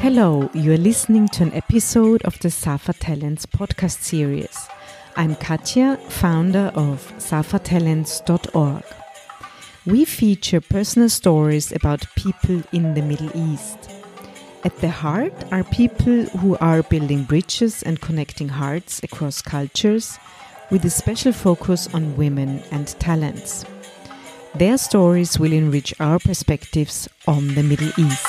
Hello, 0.00 0.48
you 0.54 0.72
are 0.72 0.78
listening 0.78 1.28
to 1.28 1.42
an 1.42 1.52
episode 1.52 2.22
of 2.24 2.38
the 2.38 2.50
Safa 2.50 2.92
Talents 2.92 3.46
podcast 3.46 4.02
series. 4.02 4.68
I'm 5.16 5.36
Katja, 5.36 5.98
founder 6.08 6.72
of 6.74 7.12
safatalents.org. 7.18 8.84
We 9.86 10.04
feature 10.04 10.60
personal 10.60 11.08
stories 11.08 11.72
about 11.72 12.06
people 12.16 12.62
in 12.72 12.94
the 12.94 13.02
Middle 13.02 13.30
East. 13.34 13.90
At 14.64 14.76
the 14.78 14.88
heart 14.90 15.32
are 15.52 15.64
people 15.64 16.24
who 16.40 16.56
are 16.58 16.82
building 16.82 17.24
bridges 17.24 17.82
and 17.82 18.00
connecting 18.00 18.48
hearts 18.48 19.02
across 19.02 19.40
cultures 19.40 20.18
with 20.70 20.84
a 20.84 20.90
special 20.90 21.32
focus 21.32 21.88
on 21.94 22.16
women 22.16 22.62
and 22.70 22.88
talents. 22.98 23.64
Their 24.58 24.76
stories 24.76 25.38
will 25.38 25.52
enrich 25.52 25.94
our 26.00 26.18
perspectives 26.18 27.08
on 27.28 27.54
the 27.54 27.62
Middle 27.62 27.92
East. 27.96 28.26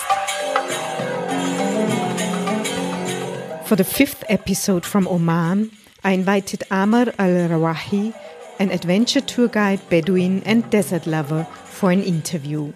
For 3.66 3.76
the 3.76 3.84
fifth 3.84 4.24
episode 4.30 4.86
from 4.86 5.08
Oman, 5.08 5.72
I 6.04 6.12
invited 6.12 6.66
Amar 6.70 7.08
Al 7.18 7.50
Rawahi, 7.50 8.14
an 8.60 8.70
adventure 8.70 9.22
tour 9.22 9.48
guide, 9.48 9.82
Bedouin, 9.90 10.44
and 10.46 10.70
desert 10.70 11.08
lover, 11.08 11.48
for 11.66 11.90
an 11.90 12.04
interview. 12.04 12.74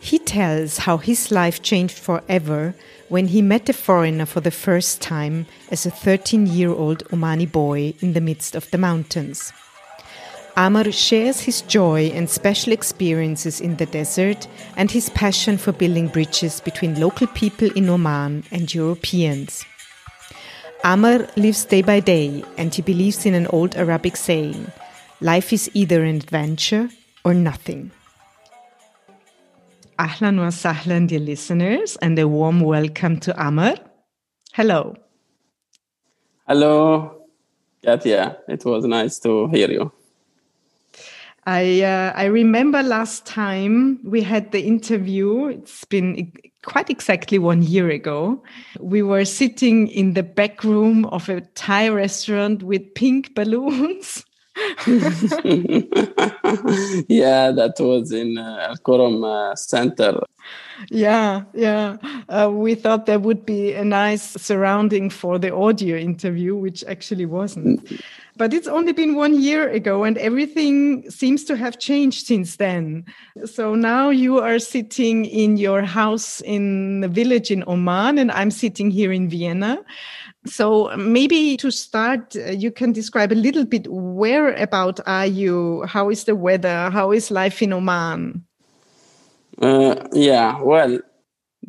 He 0.00 0.18
tells 0.18 0.78
how 0.78 0.96
his 0.96 1.30
life 1.30 1.62
changed 1.62 2.00
forever 2.00 2.74
when 3.08 3.28
he 3.28 3.42
met 3.42 3.68
a 3.68 3.72
foreigner 3.72 4.26
for 4.26 4.40
the 4.40 4.50
first 4.50 5.00
time 5.00 5.46
as 5.70 5.86
a 5.86 5.90
13 5.92 6.48
year 6.48 6.70
old 6.70 7.04
Omani 7.10 7.46
boy 7.46 7.94
in 8.00 8.14
the 8.14 8.20
midst 8.20 8.56
of 8.56 8.68
the 8.72 8.78
mountains. 8.78 9.52
Amar 10.60 10.92
shares 10.92 11.40
his 11.40 11.62
joy 11.62 12.12
and 12.12 12.28
special 12.28 12.74
experiences 12.74 13.62
in 13.62 13.76
the 13.76 13.86
desert 13.86 14.46
and 14.76 14.90
his 14.90 15.08
passion 15.08 15.56
for 15.56 15.72
building 15.72 16.08
bridges 16.08 16.60
between 16.60 17.00
local 17.00 17.28
people 17.28 17.70
in 17.70 17.88
Oman 17.88 18.44
and 18.50 18.74
Europeans. 18.74 19.64
Amar 20.84 21.26
lives 21.38 21.64
day 21.64 21.80
by 21.80 22.00
day 22.00 22.44
and 22.58 22.74
he 22.74 22.82
believes 22.82 23.24
in 23.24 23.32
an 23.32 23.46
old 23.46 23.74
Arabic 23.74 24.18
saying 24.18 24.70
life 25.22 25.50
is 25.50 25.70
either 25.72 26.04
an 26.04 26.16
adventure 26.16 26.90
or 27.24 27.32
nothing. 27.32 27.90
Ahlan 29.98 30.40
wa 30.40 30.50
sahlan, 30.50 31.08
dear 31.08 31.20
listeners, 31.20 31.96
and 32.02 32.18
a 32.18 32.28
warm 32.28 32.60
welcome 32.60 33.18
to 33.20 33.32
Amar. 33.42 33.76
Hello. 34.52 34.94
Hello, 36.46 37.24
Katja. 37.82 38.36
It 38.46 38.62
was 38.66 38.84
nice 38.84 39.18
to 39.20 39.48
hear 39.48 39.70
you. 39.70 39.90
I 41.46 41.82
uh, 41.82 42.12
I 42.14 42.26
remember 42.26 42.82
last 42.82 43.24
time 43.24 44.00
we 44.04 44.22
had 44.22 44.52
the 44.52 44.62
interview. 44.62 45.46
It's 45.46 45.84
been 45.86 46.32
quite 46.62 46.90
exactly 46.90 47.38
one 47.38 47.62
year 47.62 47.88
ago. 47.88 48.42
We 48.78 49.02
were 49.02 49.24
sitting 49.24 49.88
in 49.88 50.14
the 50.14 50.22
back 50.22 50.62
room 50.62 51.06
of 51.06 51.28
a 51.28 51.40
Thai 51.40 51.88
restaurant 51.88 52.62
with 52.62 52.94
pink 52.94 53.34
balloons. 53.34 54.24
yeah, 57.08 57.50
that 57.52 57.74
was 57.78 58.12
in 58.12 58.38
uh, 58.38 58.68
Al 58.68 58.76
Qurum 58.76 59.24
uh, 59.24 59.54
Center. 59.56 60.20
Yeah, 60.90 61.42
yeah. 61.54 61.96
Uh, 62.28 62.50
we 62.52 62.74
thought 62.74 63.06
there 63.06 63.18
would 63.18 63.44
be 63.44 63.74
a 63.74 63.84
nice 63.84 64.22
surrounding 64.22 65.10
for 65.10 65.38
the 65.38 65.54
audio 65.54 65.96
interview, 65.96 66.56
which 66.56 66.84
actually 66.84 67.26
wasn't. 67.26 68.02
But 68.36 68.54
it's 68.54 68.68
only 68.68 68.92
been 68.92 69.16
one 69.16 69.38
year 69.38 69.68
ago, 69.68 70.04
and 70.04 70.16
everything 70.16 71.10
seems 71.10 71.44
to 71.44 71.56
have 71.56 71.78
changed 71.78 72.26
since 72.26 72.56
then. 72.56 73.04
So 73.44 73.74
now 73.74 74.08
you 74.08 74.38
are 74.38 74.58
sitting 74.58 75.26
in 75.26 75.58
your 75.58 75.82
house 75.82 76.40
in 76.40 77.00
the 77.02 77.08
village 77.08 77.50
in 77.50 77.62
Oman, 77.66 78.16
and 78.18 78.30
I'm 78.30 78.50
sitting 78.50 78.90
here 78.90 79.12
in 79.12 79.28
Vienna. 79.28 79.84
So 80.46 80.96
maybe 80.96 81.56
to 81.58 81.70
start, 81.70 82.34
uh, 82.34 82.52
you 82.52 82.70
can 82.70 82.92
describe 82.92 83.30
a 83.30 83.34
little 83.34 83.64
bit 83.64 83.86
where 83.88 84.54
about 84.54 85.00
are 85.06 85.26
you? 85.26 85.82
How 85.86 86.10
is 86.10 86.24
the 86.24 86.34
weather? 86.34 86.90
How 86.90 87.12
is 87.12 87.30
life 87.30 87.62
in 87.62 87.72
Oman? 87.72 88.44
Uh, 89.60 89.96
yeah, 90.12 90.58
well, 90.62 90.98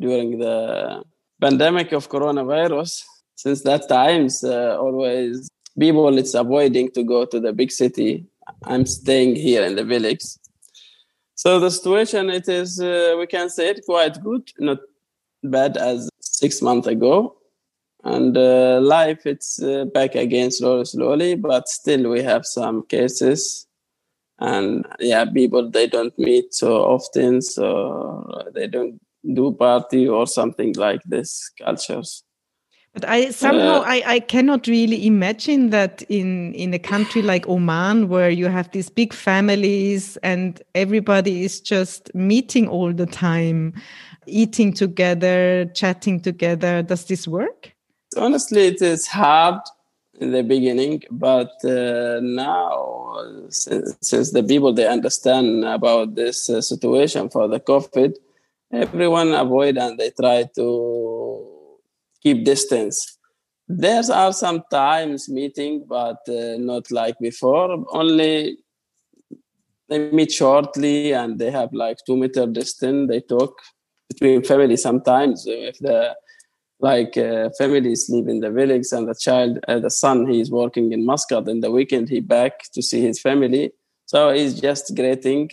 during 0.00 0.38
the 0.38 1.04
pandemic 1.40 1.92
of 1.92 2.08
coronavirus, 2.08 3.04
since 3.42 3.62
that 3.62 3.88
times 3.88 4.44
uh, 4.44 4.76
always 4.78 5.50
people 5.78 6.18
it's 6.18 6.34
avoiding 6.34 6.90
to 6.90 7.02
go 7.02 7.24
to 7.24 7.40
the 7.40 7.52
big 7.52 7.70
city 7.70 8.24
i'm 8.64 8.86
staying 8.86 9.34
here 9.34 9.64
in 9.64 9.74
the 9.74 9.84
village 9.84 10.24
so 11.34 11.58
the 11.58 11.70
situation 11.70 12.30
it 12.30 12.48
is 12.48 12.80
uh, 12.80 13.14
we 13.18 13.26
can 13.26 13.48
say 13.48 13.70
it 13.70 13.84
quite 13.84 14.22
good 14.22 14.44
not 14.58 14.78
bad 15.42 15.76
as 15.76 16.08
six 16.20 16.62
months 16.62 16.86
ago 16.86 17.34
and 18.04 18.36
uh, 18.36 18.80
life 18.80 19.26
it's 19.26 19.62
uh, 19.62 19.84
back 19.86 20.14
again 20.14 20.50
slowly 20.50 20.84
slowly 20.84 21.34
but 21.34 21.68
still 21.68 22.10
we 22.10 22.22
have 22.22 22.44
some 22.44 22.84
cases 22.86 23.66
and 24.38 24.86
yeah 24.98 25.24
people 25.24 25.70
they 25.70 25.86
don't 25.86 26.18
meet 26.18 26.52
so 26.52 26.82
often 26.84 27.40
so 27.40 28.42
they 28.54 28.66
don't 28.66 29.00
do 29.34 29.52
party 29.52 30.08
or 30.08 30.26
something 30.26 30.72
like 30.76 31.00
this 31.04 31.50
cultures 31.58 32.24
but 32.94 33.08
I 33.08 33.30
somehow 33.30 33.80
uh, 33.80 33.84
I, 33.86 34.02
I 34.06 34.20
cannot 34.20 34.66
really 34.66 35.06
imagine 35.06 35.70
that 35.70 36.02
in 36.10 36.52
in 36.54 36.74
a 36.74 36.78
country 36.78 37.22
like 37.22 37.48
Oman 37.48 38.08
where 38.08 38.28
you 38.28 38.48
have 38.48 38.70
these 38.72 38.90
big 38.90 39.14
families 39.14 40.18
and 40.18 40.60
everybody 40.74 41.42
is 41.42 41.60
just 41.60 42.14
meeting 42.14 42.68
all 42.68 42.92
the 42.92 43.06
time, 43.06 43.72
eating 44.26 44.74
together, 44.74 45.64
chatting 45.74 46.20
together. 46.20 46.82
Does 46.82 47.06
this 47.06 47.26
work? 47.26 47.72
Honestly, 48.16 48.62
it 48.66 48.82
is 48.82 49.06
hard 49.06 49.60
in 50.20 50.30
the 50.32 50.42
beginning, 50.42 51.02
but 51.10 51.52
uh, 51.64 52.20
now 52.22 53.48
since, 53.48 53.96
since, 54.00 54.30
the 54.32 54.42
people 54.42 54.72
they 54.72 54.86
understand 54.86 55.64
about 55.64 56.14
this 56.14 56.48
uh, 56.50 56.60
situation 56.60 57.28
for 57.28 57.48
the 57.48 57.60
COVID, 57.60 58.14
everyone 58.72 59.32
avoid 59.32 59.78
and 59.78 59.98
they 59.98 60.10
try 60.10 60.44
to 60.54 61.46
keep 62.22 62.44
distance. 62.44 63.18
There 63.68 64.02
are 64.12 64.32
some 64.32 64.62
times 64.70 65.28
meeting, 65.28 65.84
but 65.88 66.18
uh, 66.28 66.56
not 66.58 66.90
like 66.90 67.18
before. 67.18 67.84
Only 67.92 68.58
they 69.88 70.10
meet 70.10 70.32
shortly 70.32 71.12
and 71.12 71.38
they 71.38 71.50
have 71.50 71.72
like 71.72 71.98
two 72.06 72.16
meter 72.16 72.46
distance. 72.46 73.08
They 73.08 73.20
talk 73.20 73.54
between 74.08 74.42
family 74.42 74.76
sometimes. 74.76 75.44
If 75.46 75.78
the 75.78 76.14
like 76.82 77.16
uh, 77.16 77.48
families 77.56 78.10
live 78.10 78.28
in 78.28 78.40
the 78.40 78.50
village 78.50 78.88
and 78.92 79.08
the 79.08 79.14
child, 79.14 79.60
uh, 79.68 79.78
the 79.78 79.90
son, 79.90 80.26
he 80.26 80.40
is 80.40 80.50
working 80.50 80.92
in 80.92 81.06
Muscat. 81.06 81.48
In 81.48 81.60
the 81.60 81.70
weekend, 81.70 82.08
he 82.08 82.20
back 82.20 82.70
to 82.74 82.82
see 82.82 83.00
his 83.00 83.20
family. 83.20 83.72
So 84.06 84.30
he's 84.30 84.60
just 84.60 84.94
greeting, 84.94 85.50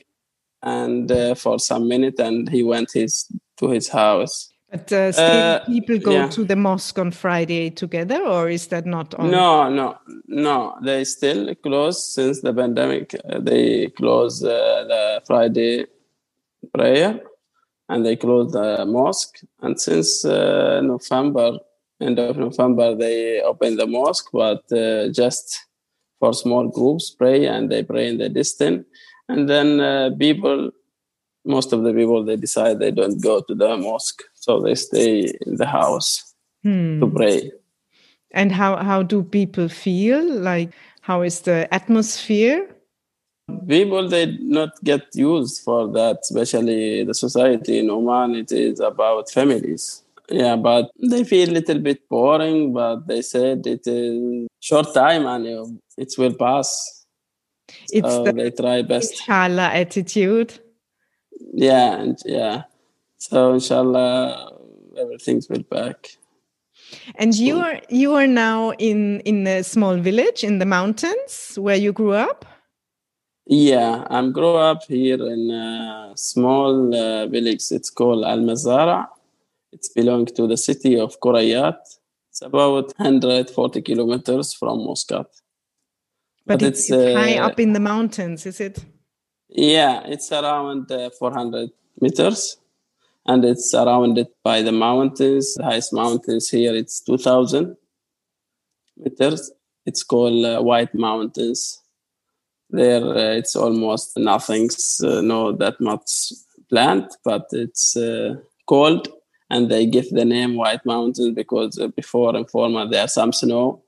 and 0.64 1.10
uh, 1.12 1.36
for 1.36 1.60
some 1.60 1.88
minute, 1.88 2.20
and 2.20 2.50
he 2.50 2.64
went 2.64 2.92
his 2.94 3.32
to 3.58 3.70
his 3.70 3.88
house. 3.88 4.52
But 4.72 4.92
uh, 4.92 5.12
still, 5.12 5.26
uh, 5.26 5.66
people 5.66 5.98
go 6.00 6.12
yeah. 6.12 6.28
to 6.30 6.44
the 6.44 6.56
mosque 6.56 7.00
on 7.00 7.12
Friday 7.12 7.70
together, 7.70 8.22
or 8.24 8.50
is 8.50 8.68
that 8.68 8.86
not 8.86 9.16
on? 9.16 9.32
No, 9.32 9.70
no, 9.70 9.98
no. 10.28 10.78
They 10.84 11.04
still 11.06 11.56
close 11.56 12.14
since 12.14 12.42
the 12.42 12.54
pandemic. 12.54 13.16
Uh, 13.16 13.40
they 13.40 13.88
close 13.88 14.44
uh, 14.44 14.86
the 14.88 15.22
Friday 15.26 15.86
prayer, 16.74 17.22
and 17.90 18.06
they 18.06 18.16
close 18.16 18.52
the 18.52 18.86
mosque. 18.86 19.40
And 19.62 19.80
since 19.80 20.24
uh, 20.24 20.82
November, 20.82 21.60
end 22.00 22.20
of 22.20 22.38
November, 22.38 22.96
they 22.96 23.42
open 23.42 23.76
the 23.76 23.88
mosque, 23.88 24.30
but 24.32 24.64
uh, 24.72 25.10
just 25.10 25.60
for 26.20 26.34
small 26.34 26.68
groups 26.68 27.12
pray, 27.12 27.46
and 27.46 27.72
they 27.72 27.84
pray 27.84 28.08
in 28.08 28.18
the 28.18 28.30
distance. 28.30 28.86
And 29.28 29.50
then 29.50 30.18
people, 30.18 30.72
most 31.46 31.74
of 31.74 31.84
the 31.84 31.94
people, 31.94 32.24
they 32.24 32.36
decide 32.36 32.80
they 32.80 32.92
don't 32.92 33.22
go 33.22 33.42
to 33.42 33.56
the 33.56 33.78
mosque 33.78 34.24
so 34.34 34.62
they 34.62 34.76
stay 34.76 35.32
in 35.46 35.56
the 35.58 35.68
house 35.68 36.34
hmm. 36.64 37.00
to 37.00 37.08
pray 37.10 37.52
and 38.32 38.52
how 38.52 38.78
how 38.78 39.04
do 39.04 39.24
people 39.24 39.68
feel 39.68 40.24
like 40.24 40.72
how 41.02 41.22
is 41.22 41.42
the 41.42 41.72
atmosphere 41.74 42.68
people 43.68 44.08
they 44.08 44.38
not 44.42 44.72
get 44.84 45.04
used 45.14 45.64
for 45.64 45.88
that 45.92 46.20
especially 46.22 47.04
the 47.04 47.14
society 47.14 47.80
in 47.80 47.90
oman 47.90 48.36
it 48.36 48.52
is 48.52 48.80
about 48.80 49.30
families. 49.30 50.04
Yeah 50.30 50.56
but 50.56 50.92
they 51.12 51.24
feel 51.24 51.50
a 51.50 51.56
little 51.60 51.80
bit 51.80 52.08
boring 52.10 52.74
but 52.74 53.08
they 53.08 53.22
said 53.22 53.66
it 53.66 53.86
is 53.86 54.48
short 54.60 54.94
time 54.94 55.26
and 55.26 55.80
it 55.98 56.14
will 56.18 56.34
pass. 56.34 57.06
It's 57.92 58.10
so 58.10 58.24
the 58.24 58.34
they 58.34 58.52
try 58.52 58.82
best. 58.82 59.12
inshallah 59.12 59.70
attitude. 59.74 60.60
Yeah 61.54 62.00
and 62.02 62.18
yeah. 62.26 62.64
So 63.20 63.54
inshallah, 63.54 64.54
everything's 64.98 65.50
will 65.50 65.64
back. 65.64 66.18
And 67.16 67.36
you 67.36 67.60
are 67.60 67.82
you 67.90 68.14
are 68.16 68.28
now 68.28 68.72
in 68.80 69.20
in 69.22 69.46
a 69.46 69.64
small 69.64 69.98
village 69.98 70.44
in 70.44 70.60
the 70.60 70.66
mountains 70.66 71.56
where 71.58 71.76
you 71.76 71.92
grew 71.92 72.14
up. 72.14 72.46
Yeah, 73.52 74.06
I'm 74.12 74.32
grew 74.32 74.58
up 74.58 74.84
here 74.84 75.28
in 75.28 75.50
a 75.50 76.12
small 76.16 76.94
uh, 76.94 77.26
village. 77.26 77.64
It's 77.72 77.90
called 77.90 78.24
Al 78.24 78.42
Mazara. 78.42 79.08
It's 79.72 79.90
belong 79.90 80.28
to 80.28 80.46
the 80.46 80.56
city 80.56 81.00
of 81.00 81.20
Kurayat. 81.20 81.80
It's 82.30 82.44
about 82.44 82.94
140 83.00 83.82
kilometers 83.82 84.54
from 84.54 84.86
Muscat. 84.86 85.26
But, 86.46 86.60
but 86.60 86.62
it's, 86.62 86.92
it's 86.92 86.92
uh, 86.92 87.20
high 87.20 87.40
up 87.40 87.60
in 87.60 87.74
the 87.74 87.80
mountains, 87.80 88.46
is 88.46 88.62
it? 88.62 88.86
Yeah, 89.48 90.04
it's 90.06 90.32
around 90.32 90.92
uh, 90.92 91.10
400 91.18 91.72
meters 92.00 92.58
and 93.26 93.44
it's 93.44 93.72
surrounded 93.72 94.28
by 94.44 94.62
the 94.62 94.72
mountains. 94.72 95.56
The 95.56 95.64
highest 95.64 95.92
mountains 95.92 96.50
here, 96.50 96.76
it's 96.76 97.02
2000 97.02 97.76
meters. 98.98 99.52
It's 99.88 100.04
called 100.04 100.46
uh, 100.46 100.62
White 100.62 100.94
Mountains. 100.94 101.82
There, 102.70 103.04
uh, 103.04 103.34
it's 103.34 103.56
almost 103.56 104.18
nothing's 104.18 105.02
uh, 105.04 105.22
no 105.22 105.52
that 105.54 105.82
much 105.82 106.34
plant, 106.70 107.16
but 107.24 107.48
it's 107.52 107.98
uh, 107.98 108.36
cold, 108.68 109.08
and 109.50 109.70
they 109.70 109.88
give 109.88 110.10
the 110.12 110.26
name 110.26 110.56
White 110.56 110.86
mountain 110.86 111.34
because 111.34 111.80
uh, 111.80 111.88
before 111.88 112.36
and 112.36 112.50
former 112.50 112.88
there's 112.88 113.14
some 113.14 113.34
snow. 113.34 113.84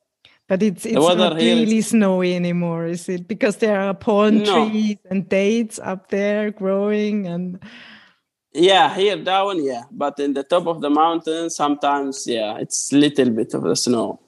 But 0.47 0.63
it's 0.63 0.85
it's 0.85 0.95
not 0.95 1.35
really 1.35 1.77
is... 1.77 1.87
snowy 1.89 2.35
anymore, 2.35 2.87
is 2.87 3.07
it? 3.07 3.27
Because 3.27 3.57
there 3.57 3.79
are 3.79 3.93
palm 3.93 4.39
no. 4.39 4.67
trees 4.67 4.97
and 5.09 5.29
dates 5.29 5.79
up 5.79 6.09
there 6.09 6.51
growing 6.51 7.27
and. 7.27 7.63
Yeah, 8.53 8.93
here 8.93 9.15
down, 9.15 9.63
yeah, 9.63 9.83
but 9.91 10.19
in 10.19 10.33
the 10.33 10.43
top 10.43 10.67
of 10.67 10.81
the 10.81 10.89
mountain, 10.89 11.49
sometimes, 11.49 12.27
yeah, 12.27 12.57
it's 12.57 12.91
little 12.91 13.29
bit 13.29 13.53
of 13.53 13.63
the 13.63 13.77
snow 13.77 14.19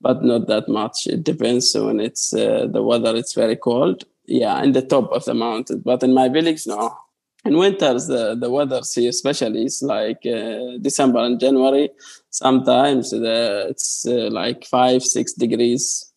but 0.00 0.22
not 0.22 0.46
that 0.46 0.68
much. 0.68 1.06
It 1.06 1.24
depends 1.24 1.74
when 1.74 2.00
it's 2.00 2.32
uh, 2.32 2.66
the 2.70 2.82
weather. 2.82 3.14
It's 3.16 3.34
very 3.34 3.56
cold. 3.56 4.04
Yeah, 4.26 4.62
in 4.62 4.72
the 4.72 4.82
top 4.82 5.10
of 5.12 5.24
the 5.24 5.34
mountain. 5.34 5.82
But 5.84 6.02
in 6.02 6.14
my 6.14 6.28
village, 6.28 6.66
no. 6.66 6.96
In 7.44 7.56
winters, 7.56 8.06
the, 8.06 8.34
the 8.34 8.50
weather 8.50 8.80
here, 8.94 9.08
especially, 9.08 9.64
is 9.64 9.82
like 9.82 10.24
uh, 10.26 10.76
December 10.80 11.20
and 11.20 11.40
January. 11.40 11.90
Sometimes 12.28 13.10
the, 13.10 13.66
it's 13.70 14.06
uh, 14.06 14.28
like 14.30 14.66
five, 14.66 15.02
six 15.02 15.32
degrees 15.32 16.12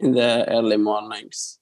in 0.00 0.12
the 0.12 0.48
early 0.48 0.78
mornings. 0.78 1.58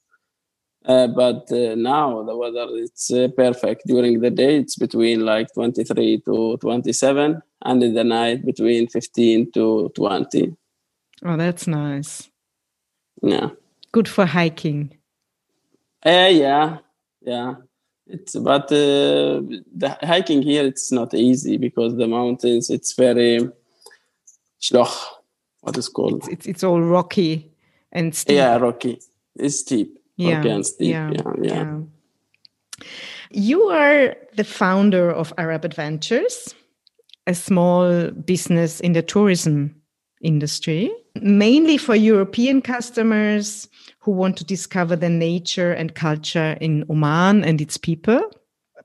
Uh, 0.87 1.08
but 1.08 1.50
uh, 1.52 1.75
now 1.75 2.23
the 2.23 2.34
weather 2.34 2.66
it's 2.70 3.12
uh, 3.12 3.28
perfect 3.37 3.82
during 3.87 4.19
the 4.23 4.31
day 4.31 4.56
it's 4.56 4.76
between 4.76 5.26
like 5.26 5.46
23 5.52 6.23
to 6.25 6.56
27 6.56 7.43
and 7.66 7.82
in 7.82 7.93
the 7.93 8.02
night 8.02 8.43
between 8.46 8.88
15 8.88 9.52
to 9.52 9.93
20 9.94 10.56
Oh, 11.25 11.37
that's 11.37 11.67
nice. 11.67 12.31
Yeah. 13.22 13.50
Good 13.93 14.08
for 14.08 14.26
hiking. 14.26 14.96
Uh, 16.05 16.31
yeah, 16.31 16.78
yeah. 17.20 17.55
It's 18.06 18.34
but 18.34 18.64
uh, 18.72 19.40
the 19.76 19.96
hiking 20.02 20.43
here 20.43 20.64
it's 20.64 20.90
not 20.90 21.14
easy 21.14 21.58
because 21.58 21.96
the 21.96 22.08
mountains 22.08 22.70
it's 22.70 22.94
very 22.94 23.49
schloch. 24.61 24.96
What 25.61 25.76
is 25.76 25.88
called? 25.88 26.25
It's, 26.25 26.28
it's, 26.28 26.46
it's 26.46 26.64
all 26.64 26.81
rocky 26.82 27.52
and 27.93 28.14
steep. 28.14 28.37
Yeah, 28.37 28.56
rocky. 28.56 29.00
It's 29.37 29.61
steep. 29.61 29.99
Yeah. 30.16 30.37
Rocky 30.37 30.49
and 30.49 30.66
steep. 30.66 30.90
Yeah. 30.90 31.11
Yeah, 31.11 31.32
yeah. 31.43 31.52
yeah. 31.52 31.81
You 33.31 33.62
are 33.64 34.16
the 34.34 34.44
founder 34.44 35.11
of 35.12 35.32
Arab 35.38 35.64
Adventures, 35.64 36.55
a 37.26 37.34
small 37.34 38.11
business 38.11 38.81
in 38.81 38.93
the 38.93 39.02
tourism 39.02 39.79
industry, 40.20 40.90
mainly 41.20 41.76
for 41.76 41.94
European 41.94 42.62
customers 42.62 43.69
who 44.00 44.12
want 44.12 44.37
to 44.38 44.44
discover 44.44 44.96
the 44.96 45.08
nature 45.08 45.72
and 45.72 45.94
culture 45.94 46.56
in 46.61 46.84
Oman 46.90 47.44
and 47.44 47.61
its 47.61 47.76
people. 47.76 48.20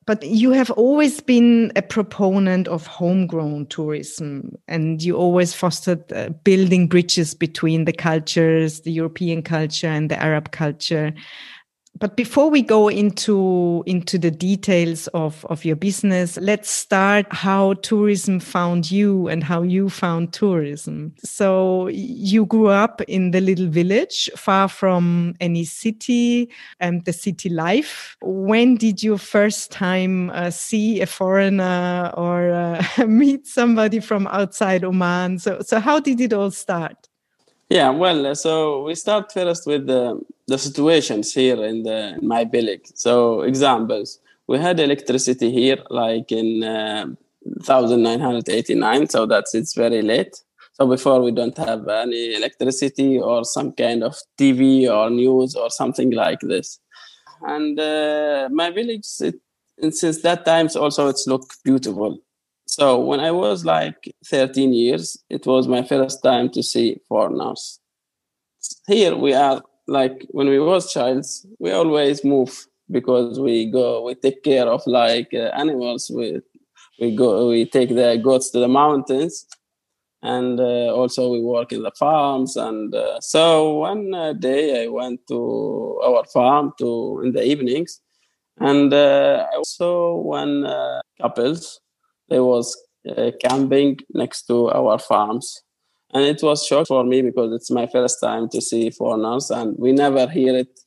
But 0.06 0.24
you 0.24 0.52
have 0.52 0.70
always 0.72 1.20
been 1.20 1.72
a 1.76 1.82
proponent 1.82 2.68
of 2.68 2.86
homegrown 2.86 3.68
tourism, 3.68 4.56
and 4.68 5.02
you 5.02 5.16
always 5.18 5.54
fostered 5.54 6.14
uh, 6.14 6.30
building 6.44 6.88
bridges 6.88 7.34
between 7.34 7.86
the 7.86 7.94
cultures, 7.94 8.81
the 8.81 8.92
European 8.92 9.42
culture 9.42 9.88
and 9.88 10.12
the 10.12 10.22
Arab 10.22 10.52
culture 10.52 11.12
but 12.00 12.15
before 12.15 12.50
we 12.50 12.62
go 12.62 12.88
into 12.89 13.83
into 13.86 14.18
the 14.18 14.31
details 14.31 15.07
of 15.07 15.45
of 15.45 15.63
your 15.63 15.75
business 15.75 16.38
let's 16.42 16.69
start 16.69 17.25
how 17.31 17.74
tourism 17.75 18.39
found 18.39 18.92
you 18.92 19.27
and 19.27 19.44
how 19.44 19.62
you 19.62 19.89
found 19.89 20.33
tourism. 20.33 21.13
So 21.24 21.88
you 21.88 22.45
grew 22.45 22.68
up 22.68 23.01
in 23.07 23.31
the 23.31 23.42
little 23.42 23.68
village 23.68 24.30
far 24.36 24.68
from 24.68 25.36
any 25.39 25.65
city 25.65 26.50
and 26.80 27.03
the 27.06 27.13
city 27.13 27.50
life. 27.50 28.18
When 28.21 28.75
did 28.75 29.01
you 29.01 29.18
first 29.18 29.71
time 29.71 30.30
uh, 30.31 30.51
see 30.51 31.01
a 31.01 31.06
foreigner 31.06 32.12
or 32.15 32.51
uh, 32.51 32.83
meet 33.07 33.47
somebody 33.47 34.00
from 34.00 34.27
outside 34.27 34.83
oman? 34.83 35.39
So 35.39 35.62
so 35.62 35.80
how 35.80 36.00
did 36.00 36.19
it 36.21 36.33
all 36.33 36.51
start 36.51 37.07
yeah, 37.70 37.90
well, 37.90 38.28
uh, 38.28 38.36
so 38.36 38.84
we 38.84 38.96
start 38.96 39.32
first 39.32 39.66
with 39.66 39.88
the, 39.88 40.22
the 40.48 40.58
situations 40.58 41.34
here 41.34 41.64
in 41.64 41.84
the 41.84 42.16
in 42.16 42.28
my 42.28 42.46
village. 42.46 42.86
So 42.94 43.42
examples, 43.42 44.20
we 44.48 44.60
had 44.60 44.80
electricity 44.80 45.52
here 45.52 45.82
like 45.90 46.32
in 46.32 46.64
uh, 46.64 47.08
1989, 47.42 49.10
so 49.10 49.26
that's 49.26 49.56
it's 49.56 49.74
very 49.74 50.02
late. 50.02 50.36
So 50.74 50.86
before 50.88 51.22
we 51.22 51.32
don't 51.32 51.58
have 51.58 51.88
any 51.88 52.36
electricity 52.36 53.18
or 53.18 53.46
some 53.46 53.72
kind 53.72 54.04
of 54.04 54.16
TV 54.38 54.90
or 54.90 55.10
news 55.10 55.56
or 55.56 55.70
something 55.70 56.12
like 56.12 56.42
this. 56.42 56.80
And 57.42 57.80
uh, 57.80 58.50
my 58.52 58.72
village, 58.72 59.08
it, 59.22 59.36
and 59.82 59.96
since 59.96 60.22
that 60.22 60.46
times 60.46 60.76
also 60.76 61.08
it's 61.08 61.28
look 61.28 61.50
beautiful 61.64 62.20
so 62.68 63.00
when 63.00 63.20
I 63.20 63.32
was 63.32 63.64
like 63.64 64.14
13 64.26 64.74
years, 64.74 65.18
it 65.30 65.46
was 65.46 65.68
my 65.68 65.84
first 65.84 66.24
time 66.24 66.50
to 66.50 66.64
see 66.64 67.00
foreigners. 67.08 67.80
Here 68.88 69.16
we 69.16 69.34
are 69.34 69.62
like 69.88 70.26
when 70.30 70.50
we 70.50 70.60
was 70.60 70.92
childs, 70.92 71.46
we 71.60 71.72
always 71.72 72.24
move 72.24 72.66
because 72.90 73.40
we 73.40 73.70
go, 73.70 74.04
we 74.04 74.16
take 74.16 74.44
care 74.44 74.68
of 74.68 74.82
like 74.88 75.30
uh, 75.34 75.52
animals. 75.56 76.12
We 76.14 76.42
we 77.00 77.16
go, 77.16 77.50
we 77.50 77.66
take 77.66 77.90
the 77.90 78.20
goats 78.24 78.50
to 78.52 78.60
the 78.60 78.68
mountains, 78.68 79.46
and 80.24 80.60
uh, 80.60 80.94
also 80.96 81.32
we 81.32 81.42
work 81.42 81.72
in 81.72 81.84
the 81.84 81.92
farms. 81.92 82.56
And 82.56 82.96
uh, 82.96 83.20
so 83.22 83.74
one 83.74 84.14
uh, 84.14 84.34
day 84.34 84.84
I 84.86 84.88
went 84.88 85.28
to 85.28 86.00
our 86.04 86.26
farm 86.26 86.74
to 86.80 87.22
in 87.24 87.34
the 87.34 87.44
evenings, 87.44 88.02
and 88.60 88.92
uh, 88.92 89.46
I 89.54 89.62
saw 89.64 90.16
one 90.16 90.66
uh, 90.66 91.02
couples 91.22 91.80
there 92.30 92.44
was 92.44 92.76
uh, 93.10 93.32
camping 93.42 93.98
next 94.14 94.44
to 94.44 94.70
our 94.72 95.00
farms. 95.00 95.62
And 96.14 96.24
it 96.24 96.42
was 96.42 96.66
shock 96.66 96.88
for 96.88 97.04
me 97.04 97.22
because 97.22 97.54
it's 97.54 97.72
my 97.72 97.88
first 97.88 98.20
time 98.22 98.50
to 98.50 98.62
see 98.62 98.90
foreigners, 98.90 99.50
and 99.50 99.76
we 99.78 99.92
never 99.92 100.28
hear 100.30 100.56
it, 100.56 100.80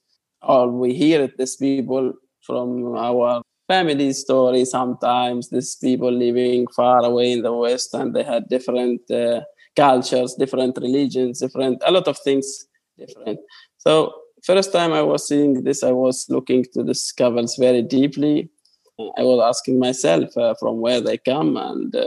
or 0.42 0.70
we 0.70 0.94
hear 0.94 1.22
it, 1.22 1.36
these 1.36 1.56
people 1.56 2.14
from 2.46 2.96
our 2.96 3.42
family 3.66 4.12
story 4.14 4.64
sometimes, 4.64 5.50
these 5.50 5.76
people 5.76 6.10
living 6.10 6.66
far 6.74 7.04
away 7.04 7.32
in 7.32 7.42
the 7.42 7.52
West, 7.52 7.92
and 7.92 8.14
they 8.14 8.22
had 8.22 8.48
different 8.48 9.02
uh, 9.10 9.42
cultures, 9.76 10.34
different 10.38 10.78
religions, 10.80 11.40
different, 11.40 11.82
a 11.84 11.90
lot 11.90 12.08
of 12.08 12.18
things 12.18 12.66
different. 12.96 13.38
So, 13.76 14.14
first 14.44 14.72
time 14.72 14.92
I 14.92 15.02
was 15.02 15.28
seeing 15.28 15.62
this, 15.62 15.82
I 15.82 15.92
was 15.92 16.26
looking 16.30 16.64
to 16.74 16.94
couples 17.16 17.56
very 17.56 17.82
deeply 17.82 18.50
I 18.98 19.22
was 19.22 19.40
asking 19.56 19.78
myself 19.78 20.36
uh, 20.36 20.54
from 20.54 20.80
where 20.80 21.00
they 21.00 21.18
come 21.18 21.56
and. 21.56 21.94
Uh, 21.94 22.04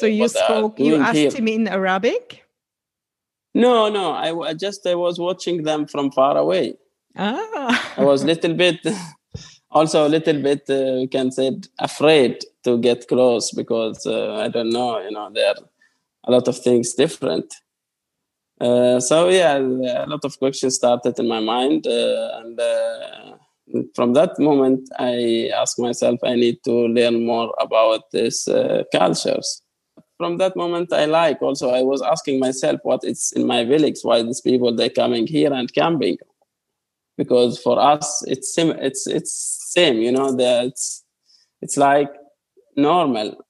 so 0.00 0.06
you 0.06 0.28
spoke. 0.28 0.78
You 0.78 0.96
asked 0.96 1.16
here. 1.16 1.30
him 1.30 1.48
in 1.48 1.68
Arabic. 1.68 2.44
No, 3.54 3.88
no. 3.88 4.12
I, 4.12 4.48
I, 4.48 4.54
just 4.54 4.86
I 4.86 4.94
was 4.94 5.18
watching 5.18 5.62
them 5.62 5.86
from 5.86 6.10
far 6.10 6.36
away. 6.36 6.74
Ah. 7.16 7.94
I 7.96 8.04
was 8.04 8.22
a 8.22 8.26
little 8.26 8.54
bit, 8.54 8.86
also 9.70 10.06
a 10.06 10.10
little 10.10 10.42
bit, 10.42 10.68
uh, 10.68 11.00
we 11.00 11.06
can 11.06 11.30
say, 11.30 11.58
afraid 11.78 12.44
to 12.64 12.78
get 12.78 13.08
close 13.08 13.52
because 13.52 14.06
uh, 14.06 14.34
I 14.34 14.48
don't 14.48 14.70
know. 14.70 15.00
You 15.00 15.10
know, 15.10 15.30
there 15.32 15.50
are 15.50 15.62
a 16.24 16.30
lot 16.30 16.48
of 16.48 16.58
things 16.58 16.94
different. 16.94 17.54
Uh, 18.60 19.00
so 19.00 19.28
yeah, 19.28 19.56
a 19.56 20.06
lot 20.06 20.24
of 20.24 20.38
questions 20.38 20.76
started 20.76 21.18
in 21.18 21.28
my 21.28 21.40
mind, 21.40 21.86
uh, 21.86 22.40
and 22.40 22.58
from 23.94 24.12
that 24.14 24.38
moment, 24.38 24.88
I 24.98 25.50
asked 25.54 25.78
myself, 25.78 26.20
I 26.24 26.34
need 26.34 26.58
to 26.64 26.72
learn 26.72 27.26
more 27.26 27.52
about 27.58 28.10
these 28.12 28.46
uh, 28.48 28.84
cultures. 28.92 29.62
From 30.18 30.38
that 30.38 30.56
moment, 30.56 30.92
I 30.92 31.04
like 31.06 31.42
also, 31.42 31.70
I 31.70 31.82
was 31.82 32.00
asking 32.00 32.38
myself 32.40 32.80
what 32.84 33.00
it's 33.02 33.32
in 33.32 33.46
my 33.46 33.64
village, 33.64 33.98
why 34.02 34.22
these 34.22 34.40
people, 34.40 34.74
they 34.74 34.88
coming 34.88 35.26
here 35.26 35.52
and 35.52 35.72
camping. 35.74 36.18
Because 37.18 37.58
for 37.60 37.80
us, 37.80 38.22
it's 38.26 38.54
sim- 38.54 38.78
it's 38.78 39.06
it's 39.06 39.32
same, 39.72 39.96
you 39.96 40.12
know, 40.12 40.34
it's, 40.38 41.04
it's 41.60 41.76
like 41.76 42.10
normal 42.76 43.46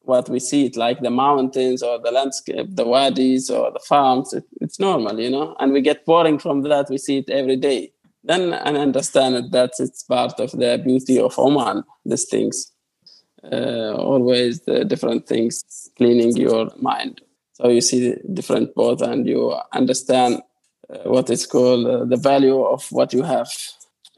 what 0.00 0.28
we 0.28 0.38
see 0.38 0.66
it 0.66 0.76
like 0.76 1.00
the 1.00 1.10
mountains 1.10 1.82
or 1.82 1.98
the 1.98 2.10
landscape 2.10 2.66
the 2.70 2.86
wadis 2.86 3.50
or 3.50 3.72
the 3.72 3.80
farms 3.80 4.32
it, 4.32 4.44
it's 4.60 4.78
normal 4.78 5.18
you 5.18 5.30
know 5.30 5.54
and 5.58 5.72
we 5.72 5.80
get 5.80 6.04
boring 6.06 6.38
from 6.38 6.62
that 6.62 6.88
we 6.88 6.96
see 6.96 7.18
it 7.18 7.28
every 7.28 7.56
day 7.56 7.90
then 8.26 8.54
I 8.54 8.74
understand 8.76 9.52
that 9.52 9.72
it's 9.78 10.02
part 10.02 10.40
of 10.40 10.50
the 10.52 10.82
beauty 10.84 11.18
of 11.20 11.38
Oman, 11.38 11.84
these 12.04 12.28
things. 12.28 12.72
Uh, 13.52 13.94
always 13.94 14.60
the 14.62 14.84
different 14.84 15.28
things 15.28 15.62
cleaning 15.96 16.36
your 16.36 16.68
mind. 16.80 17.20
So 17.52 17.68
you 17.68 17.80
see 17.80 18.16
different 18.34 18.74
both 18.74 19.00
and 19.00 19.26
you 19.26 19.54
understand 19.72 20.42
uh, 20.90 21.08
what 21.08 21.30
is 21.30 21.46
called 21.46 21.86
uh, 21.86 22.04
the 22.04 22.16
value 22.16 22.60
of 22.60 22.86
what 22.90 23.12
you 23.12 23.22
have. 23.22 23.48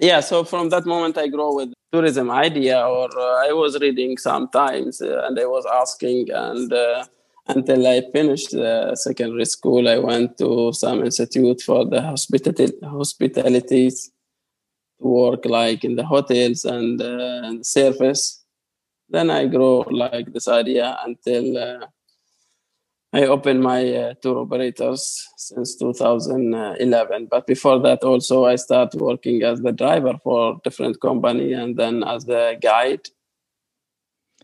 Yeah, 0.01 0.21
so 0.21 0.45
from 0.45 0.71
that 0.71 0.87
moment 0.87 1.19
I 1.19 1.29
grow 1.29 1.55
with 1.55 1.73
tourism 1.93 2.31
idea 2.31 2.81
or 2.81 3.09
uh, 3.19 3.47
I 3.47 3.53
was 3.53 3.79
reading 3.79 4.17
sometimes 4.17 5.03
uh, 5.03 5.25
and 5.27 5.39
I 5.39 5.45
was 5.45 5.67
asking 5.67 6.31
and 6.31 6.73
uh, 6.73 7.05
until 7.49 7.87
I 7.87 8.03
finished 8.13 8.51
the 8.51 8.95
secondary 8.95 9.47
school, 9.47 9.89
I 9.89 9.99
went 9.99 10.39
to 10.39 10.73
some 10.73 11.05
institute 11.05 11.63
for 11.63 11.85
the 11.85 12.03
hospitality, 12.03 12.75
hospitalities 12.83 14.11
to 15.01 15.07
work 15.07 15.45
like 15.47 15.85
in 15.85 15.97
the 15.97 16.05
hotels 16.05 16.65
and, 16.65 17.01
uh, 17.01 17.63
service. 17.63 18.45
Then 19.09 19.31
I 19.31 19.47
grow 19.47 19.79
like 19.91 20.33
this 20.33 20.49
idea 20.49 20.99
until 21.05 21.57
uh, 21.57 21.87
I 23.13 23.25
opened 23.25 23.63
my 23.63 23.95
uh, 23.95 24.15
tour 24.21 24.41
operators 24.41 25.27
since 25.39 25.77
2011. 25.77 27.29
But 27.31 27.47
before 27.47 27.79
that, 27.81 28.05
also 28.05 28.45
I 28.45 28.57
started 28.57 29.01
working 29.01 29.43
as 29.43 29.61
the 29.61 29.73
driver 29.73 30.19
for 30.23 30.61
different 30.63 31.01
company 31.01 31.55
and 31.55 31.75
then 31.77 32.05
as 32.05 32.27
the 32.27 32.59
guide 32.61 33.09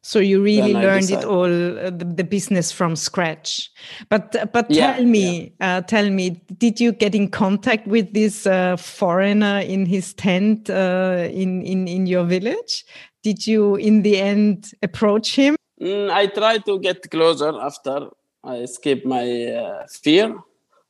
so 0.04 0.18
you 0.18 0.42
really 0.42 0.74
learned 0.74 1.10
it 1.10 1.24
all 1.24 1.44
uh, 1.78 1.88
the, 1.88 2.04
the, 2.04 2.24
business 2.24 2.70
from 2.70 2.94
scratch. 2.94 3.70
But 4.10 4.36
uh, 4.36 4.44
but 4.44 4.70
yeah, 4.70 4.96
tell 4.96 5.04
me 5.06 5.54
yeah. 5.58 5.78
uh, 5.78 5.80
tell 5.80 6.10
me 6.10 6.42
did 6.58 6.78
you 6.78 6.92
get 6.92 7.14
in 7.14 7.30
contact 7.30 7.86
with 7.86 8.12
this 8.12 8.46
uh, 8.46 8.76
foreigner 8.76 9.60
in 9.60 9.86
his 9.86 10.12
tent 10.12 10.68
uh, 10.68 11.26
in 11.32 11.62
in 11.62 11.88
in 11.88 12.06
your 12.06 12.24
village? 12.24 12.84
Did 13.22 13.46
you 13.46 13.76
in 13.76 14.02
the 14.02 14.20
end 14.20 14.72
approach 14.82 15.36
him? 15.36 15.56
Mm, 15.80 16.10
i 16.10 16.26
tried 16.26 16.64
to 16.66 16.78
get 16.78 17.10
closer 17.10 17.52
after 17.60 18.08
i 18.44 18.56
escaped 18.58 19.04
my 19.04 19.46
uh, 19.46 19.84
fear 19.90 20.32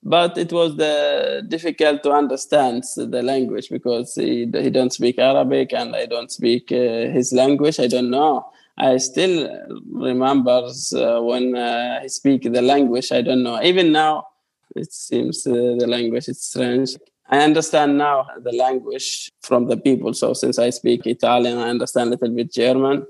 but 0.02 0.36
it 0.36 0.52
was 0.52 0.76
the 0.76 1.42
difficult 1.48 2.02
to 2.02 2.12
understand 2.12 2.84
the 2.96 3.22
language 3.22 3.70
because 3.70 4.14
he, 4.14 4.46
he 4.52 4.68
don't 4.68 4.92
speak 4.92 5.18
arabic 5.18 5.72
and 5.72 5.96
i 5.96 6.04
don't 6.04 6.30
speak 6.30 6.68
his 6.68 7.32
language. 7.32 7.80
I 7.80 7.86
don't 7.86 8.10
know 8.10 8.44
I 8.76 8.96
still 8.96 9.48
remembers 9.90 10.92
uh, 10.92 11.20
when 11.20 11.56
uh, 11.56 12.00
I 12.02 12.06
speak 12.08 12.42
the 12.42 12.62
language. 12.62 13.12
I 13.12 13.22
don't 13.22 13.42
know. 13.42 13.62
Even 13.62 13.92
now, 13.92 14.26
it 14.74 14.92
seems 14.92 15.46
uh, 15.46 15.52
the 15.52 15.86
language 15.86 16.28
is 16.28 16.42
strange. 16.42 16.96
I 17.28 17.38
understand 17.44 17.96
now 17.98 18.26
the 18.42 18.52
language 18.52 19.30
from 19.42 19.66
the 19.66 19.76
people. 19.76 20.12
So 20.12 20.34
since 20.34 20.58
I 20.58 20.70
speak 20.70 21.06
Italian, 21.06 21.58
I 21.58 21.68
understand 21.68 22.08
a 22.08 22.10
little 22.12 22.30
bit 22.30 22.52
German. 22.52 23.06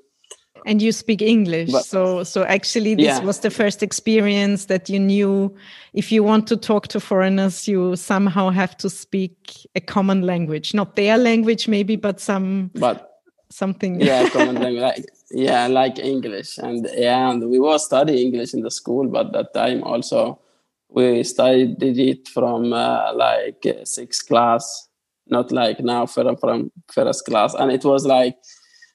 And 0.66 0.80
you 0.80 0.92
speak 0.92 1.20
English, 1.20 1.70
but, 1.70 1.84
so 1.84 2.24
so 2.24 2.44
actually 2.44 2.94
this 2.94 3.04
yeah. 3.04 3.18
was 3.18 3.40
the 3.40 3.50
first 3.50 3.82
experience 3.82 4.64
that 4.66 4.88
you 4.88 4.98
knew. 4.98 5.54
If 5.92 6.10
you 6.10 6.24
want 6.24 6.46
to 6.46 6.56
talk 6.56 6.88
to 6.88 7.00
foreigners, 7.00 7.68
you 7.68 7.96
somehow 7.96 8.48
have 8.48 8.74
to 8.78 8.88
speak 8.88 9.68
a 9.74 9.80
common 9.80 10.22
language, 10.22 10.72
not 10.72 10.96
their 10.96 11.18
language 11.18 11.68
maybe, 11.68 11.96
but 11.96 12.18
some. 12.18 12.70
But 12.74 13.10
something 13.50 14.00
yeah 14.00 14.28
common 14.30 14.54
language 14.62 14.82
like 14.82 15.04
yeah 15.34 15.64
I 15.64 15.66
like 15.66 15.98
english. 15.98 16.58
And 16.58 16.88
yeah 16.94 17.30
and 17.30 17.50
we 17.50 17.58
were 17.58 17.78
studying 17.78 18.26
english 18.26 18.54
in 18.54 18.62
the 18.62 18.70
school 18.70 19.08
but 19.08 19.32
that 19.32 19.52
time 19.54 19.82
also 19.82 20.40
we 20.88 21.24
studied 21.24 21.82
it 21.82 22.28
from 22.28 22.72
uh, 22.72 23.12
like 23.14 23.66
uh, 23.66 23.84
sixth 23.84 24.28
class 24.28 24.88
not 25.26 25.50
like 25.50 25.80
now 25.80 26.06
from 26.06 26.36
from 26.36 26.70
first 26.92 27.24
class. 27.24 27.54
And 27.54 27.72
it 27.72 27.84
was 27.84 28.06
like 28.06 28.36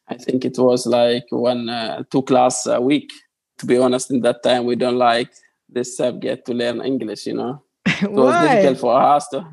i 0.08 0.16
think 0.16 0.46
it 0.46 0.58
was 0.58 0.86
like 0.86 1.26
one 1.30 1.70
uh, 1.70 2.04
two 2.12 2.24
class 2.24 2.66
a 2.66 2.82
week. 2.82 3.12
To 3.60 3.66
be 3.66 3.78
honest 3.78 4.10
in 4.10 4.22
that 4.22 4.42
time 4.42 4.64
we 4.66 4.76
don't 4.76 4.98
like 4.98 5.32
this 5.68 5.98
subject 5.98 6.46
to 6.46 6.54
learn 6.54 6.82
english 6.82 7.26
you 7.28 7.34
know? 7.34 7.62
It 8.02 8.12
was 8.12 8.34
difficult 8.48 8.78
for 8.80 8.96
us 9.16 9.28
to 9.30 9.46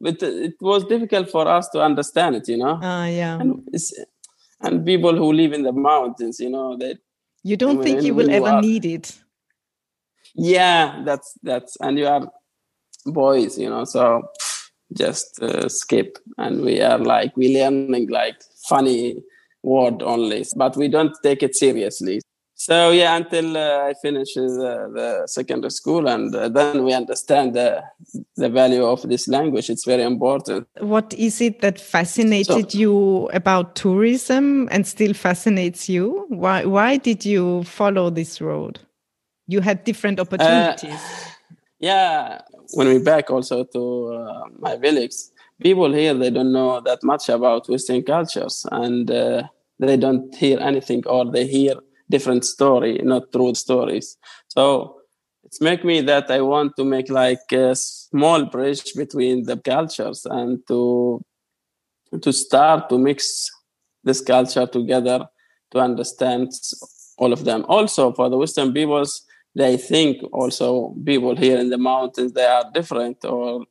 but 0.00 0.22
it 0.22 0.56
was 0.60 0.84
difficult 0.84 1.30
for 1.30 1.46
us 1.46 1.68
to 1.70 1.80
understand 1.80 2.36
it 2.36 2.48
you 2.48 2.56
know? 2.56 2.82
Uh, 2.82 3.06
yeah. 3.06 3.40
And 3.40 3.62
and 4.64 4.84
people 4.84 5.16
who 5.16 5.32
live 5.32 5.52
in 5.52 5.62
the 5.62 5.72
mountains 5.72 6.40
you 6.40 6.50
know 6.50 6.76
that 6.76 6.98
you 7.42 7.56
don't 7.56 7.82
think 7.82 8.02
you 8.02 8.14
will 8.14 8.30
ever 8.30 8.48
are, 8.48 8.60
need 8.60 8.84
it? 8.84 9.18
Yeah 10.34 11.02
that's 11.04 11.38
that's 11.42 11.76
and 11.80 11.98
you 11.98 12.06
are 12.06 12.32
boys 13.06 13.58
you 13.58 13.68
know 13.68 13.84
so 13.84 14.22
just 14.92 15.42
uh, 15.42 15.68
skip. 15.68 16.18
And 16.38 16.62
we 16.62 16.80
are 16.80 16.98
like 16.98 17.36
we 17.36 17.54
learning 17.54 18.08
like 18.08 18.36
funny 18.68 19.22
word 19.62 20.02
only. 20.02 20.44
But 20.56 20.76
we 20.76 20.88
don't 20.88 21.16
take 21.22 21.42
it 21.42 21.54
seriously 21.54 22.20
so 22.54 22.90
yeah 22.90 23.16
until 23.16 23.56
uh, 23.56 23.88
i 23.88 23.94
finish 24.02 24.36
uh, 24.36 24.86
the 24.98 25.22
secondary 25.26 25.70
school 25.70 26.08
and 26.08 26.34
uh, 26.34 26.48
then 26.48 26.84
we 26.84 26.92
understand 26.92 27.54
the 27.54 27.82
the 28.36 28.48
value 28.48 28.84
of 28.84 29.02
this 29.02 29.28
language. 29.28 29.70
It's 29.70 29.84
very 29.84 30.02
important. 30.02 30.66
What 30.80 31.14
is 31.14 31.40
it 31.40 31.60
that 31.60 31.80
fascinated 31.80 32.72
so, 32.72 32.78
you 32.78 33.28
about 33.32 33.76
tourism 33.76 34.68
and 34.70 34.86
still 34.86 35.14
fascinates 35.14 35.88
you? 35.88 36.26
Why 36.28 36.64
why 36.64 36.96
did 36.96 37.24
you 37.24 37.64
follow 37.64 38.10
this 38.10 38.40
road? 38.40 38.80
You 39.46 39.60
had 39.60 39.84
different 39.84 40.20
opportunities. 40.20 40.94
uh, 40.94 41.30
yeah 41.80 42.40
when 42.74 42.88
we 42.88 42.98
back 42.98 43.30
also 43.30 43.64
to 43.64 44.06
uh, 44.14 44.44
my 44.58 44.76
village 44.76 45.14
people 45.60 45.92
here 45.92 46.14
they 46.14 46.30
don't 46.30 46.52
know 46.52 46.80
that 46.80 47.02
much 47.02 47.28
about 47.28 47.68
western 47.68 48.00
cultures 48.02 48.64
and 48.70 49.10
uh, 49.10 49.42
they 49.80 49.96
don't 49.96 50.34
hear 50.36 50.58
anything 50.60 51.02
or 51.06 51.30
they 51.30 51.46
hear 51.46 51.74
different 52.10 52.44
story, 52.44 53.00
not 53.02 53.32
true 53.32 53.54
stories. 53.54 54.16
So 54.48 54.96
it's 55.44 55.60
make 55.60 55.84
me 55.84 56.00
that 56.02 56.30
I 56.30 56.40
want 56.40 56.76
to 56.76 56.84
make 56.84 57.10
like 57.10 57.52
a 57.52 57.74
small 57.74 58.46
bridge 58.46 58.94
between 58.94 59.44
the 59.44 59.56
cultures 59.56 60.26
and 60.26 60.60
to 60.68 61.22
to 62.22 62.32
start 62.32 62.88
to 62.88 62.98
mix 62.98 63.50
this 64.04 64.20
culture 64.20 64.66
together 64.66 65.26
to 65.72 65.78
understand 65.80 66.52
all 67.18 67.32
of 67.32 67.44
them. 67.44 67.64
Also 67.68 68.12
for 68.12 68.28
the 68.28 68.36
Western 68.36 68.72
peoples, 68.72 69.22
they 69.56 69.76
think 69.76 70.22
also 70.32 70.94
people 71.04 71.36
here 71.36 71.58
in 71.58 71.70
the 71.70 71.78
mountains 71.78 72.32
they 72.32 72.44
are 72.44 72.64
different 72.72 73.24
or 73.24 73.64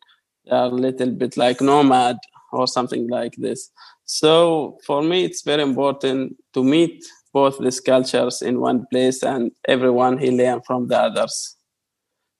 they 0.45 0.51
are 0.51 0.65
a 0.65 0.69
little 0.69 1.11
bit 1.11 1.37
like 1.37 1.61
nomad 1.61 2.17
or 2.51 2.67
something 2.67 3.07
like 3.09 3.35
this. 3.37 3.71
So 4.05 4.77
for 4.85 5.01
me, 5.01 5.23
it's 5.25 5.41
very 5.41 5.63
important 5.63 6.35
to 6.53 6.63
meet 6.63 7.03
both 7.33 7.57
these 7.59 7.79
cultures 7.79 8.41
in 8.41 8.61
one 8.61 8.85
place 8.91 9.23
and 9.23 9.51
everyone 9.67 10.17
he 10.17 10.31
learn 10.31 10.61
from 10.65 10.87
the 10.87 10.97
others. 10.97 11.57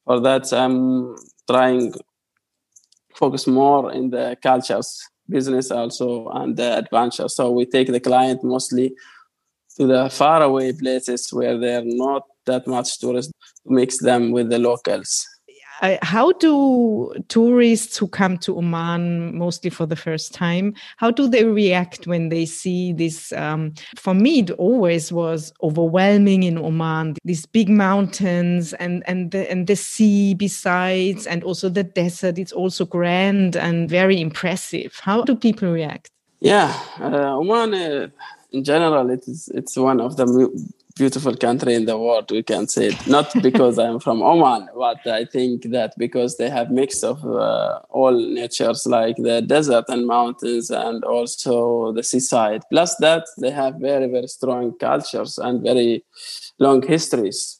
For 0.05 0.19
that, 0.21 0.53
I'm 0.53 1.15
trying 1.50 1.93
focus 3.15 3.47
more 3.47 3.91
in 3.91 4.09
the 4.09 4.38
cultures 4.41 5.07
business 5.29 5.71
also 5.71 6.29
and 6.29 6.57
the 6.57 6.77
adventure. 6.77 7.29
So 7.29 7.51
we 7.51 7.65
take 7.65 7.88
the 7.88 8.00
client 8.00 8.43
mostly 8.43 8.93
to 9.77 9.88
the 9.88 10.09
faraway 10.09 10.73
places 10.73 11.29
where 11.31 11.57
there 11.57 11.79
are 11.79 11.85
not 11.85 12.23
that 12.45 12.67
much 12.67 13.00
tourists 13.00 13.31
to 13.65 13.73
mix 13.73 14.00
them 14.00 14.31
with 14.31 14.50
the 14.50 14.59
locals 14.59 15.25
how 16.01 16.31
do 16.33 17.13
tourists 17.27 17.97
who 17.97 18.07
come 18.07 18.37
to 18.39 18.57
Oman 18.57 19.37
mostly 19.37 19.69
for 19.69 19.85
the 19.85 19.95
first 19.95 20.33
time, 20.33 20.73
how 20.97 21.11
do 21.11 21.27
they 21.27 21.43
react 21.43 22.07
when 22.07 22.29
they 22.29 22.45
see 22.45 22.93
this? 22.93 23.31
Um, 23.33 23.73
for 23.95 24.13
me, 24.13 24.39
it 24.39 24.51
always 24.51 25.11
was 25.11 25.53
overwhelming 25.61 26.43
in 26.43 26.57
Oman. 26.57 27.15
These 27.23 27.45
big 27.45 27.69
mountains 27.69 28.73
and 28.73 29.03
and 29.07 29.31
the 29.31 29.49
and 29.51 29.67
the 29.67 29.75
sea 29.75 30.33
besides, 30.33 31.27
and 31.27 31.43
also 31.43 31.69
the 31.69 31.83
desert. 31.83 32.37
It's 32.37 32.53
also 32.53 32.85
grand 32.85 33.55
and 33.55 33.89
very 33.89 34.21
impressive. 34.21 34.99
How 35.01 35.23
do 35.23 35.35
people 35.35 35.69
react? 35.71 36.09
Yeah, 36.39 36.73
uh, 36.99 37.37
Oman. 37.37 37.73
Uh, 37.73 38.07
in 38.51 38.63
general, 38.63 39.09
it 39.09 39.27
is 39.27 39.49
it's 39.53 39.75
one 39.75 39.99
of 39.99 40.15
the 40.15 40.25
beautiful 40.95 41.35
country 41.35 41.73
in 41.73 41.85
the 41.85 41.97
world 41.97 42.29
we 42.31 42.43
can 42.43 42.67
say 42.67 42.88
it. 42.88 43.07
Not 43.07 43.33
because 43.41 43.79
i'm 43.79 44.00
from 44.00 44.21
oman 44.21 44.69
but 44.75 45.05
i 45.07 45.25
think 45.25 45.63
that 45.71 45.93
because 45.97 46.38
they 46.38 46.50
have 46.50 46.69
mix 46.69 47.03
of 47.03 47.23
uh, 47.25 47.79
all 47.89 48.12
natures 48.12 48.85
like 48.85 49.15
the 49.17 49.41
desert 49.41 49.85
and 49.88 50.05
mountains 50.05 50.69
and 50.69 51.03
also 51.03 51.91
the 51.93 52.03
seaside. 52.03 52.62
Plus 52.69 52.95
that 52.97 53.25
they 53.38 53.51
have 53.51 53.75
very 53.75 54.07
very 54.07 54.27
strong 54.27 54.77
cultures 54.77 55.38
and 55.38 55.63
very 55.63 56.03
long 56.59 56.85
histories. 56.85 57.59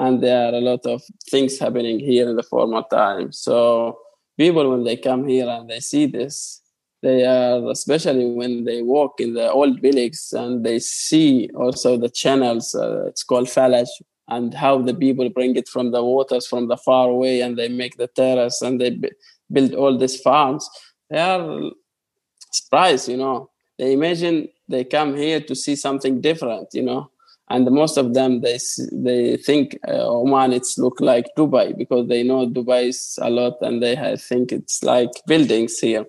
And 0.00 0.22
there 0.22 0.46
are 0.46 0.54
a 0.54 0.60
lot 0.60 0.86
of 0.86 1.02
things 1.28 1.58
happening 1.58 1.98
here 1.98 2.28
in 2.28 2.36
the 2.36 2.42
former 2.44 2.84
time. 2.90 3.32
So 3.32 3.98
people 4.36 4.70
when 4.70 4.84
they 4.84 4.96
come 4.96 5.26
here 5.26 5.48
and 5.48 5.68
they 5.68 5.80
see 5.80 6.06
this 6.06 6.62
they 7.02 7.24
are 7.24 7.70
especially 7.70 8.26
when 8.26 8.64
they 8.64 8.82
walk 8.82 9.20
in 9.20 9.34
the 9.34 9.50
old 9.50 9.80
villages 9.80 10.32
and 10.36 10.64
they 10.64 10.78
see 10.78 11.48
also 11.54 11.96
the 11.96 12.08
channels 12.08 12.74
uh, 12.74 13.06
it's 13.06 13.22
called 13.22 13.46
falaj 13.46 13.88
and 14.28 14.52
how 14.54 14.78
the 14.80 14.94
people 14.94 15.28
bring 15.30 15.56
it 15.56 15.68
from 15.68 15.90
the 15.92 16.02
waters 16.04 16.46
from 16.46 16.68
the 16.68 16.76
far 16.76 17.08
away 17.08 17.40
and 17.40 17.56
they 17.56 17.68
make 17.68 17.96
the 17.96 18.08
terrace 18.08 18.60
and 18.62 18.80
they 18.80 18.90
b- 18.90 19.10
build 19.52 19.74
all 19.74 19.96
these 19.96 20.20
farms 20.20 20.68
they 21.10 21.18
are 21.18 21.70
surprised, 22.52 23.08
you 23.08 23.16
know. 23.16 23.50
They 23.78 23.92
imagine 23.92 24.48
they 24.68 24.84
come 24.84 25.16
here 25.16 25.40
to 25.40 25.54
see 25.54 25.76
something 25.76 26.20
different, 26.20 26.68
you 26.72 26.82
know. 26.82 27.10
And 27.50 27.64
most 27.70 27.96
of 27.96 28.12
them, 28.12 28.40
they 28.42 28.58
they 28.92 29.36
think 29.38 29.78
uh, 29.88 30.06
Oman 30.20 30.52
it's 30.52 30.76
look 30.76 31.00
like 31.00 31.26
Dubai 31.36 31.76
because 31.76 32.06
they 32.08 32.22
know 32.22 32.46
Dubai 32.46 32.88
is 32.88 33.18
a 33.22 33.30
lot 33.30 33.54
and 33.62 33.82
they 33.82 33.96
think 34.18 34.52
it's 34.52 34.82
like 34.82 35.10
buildings 35.26 35.78
here. 35.78 36.04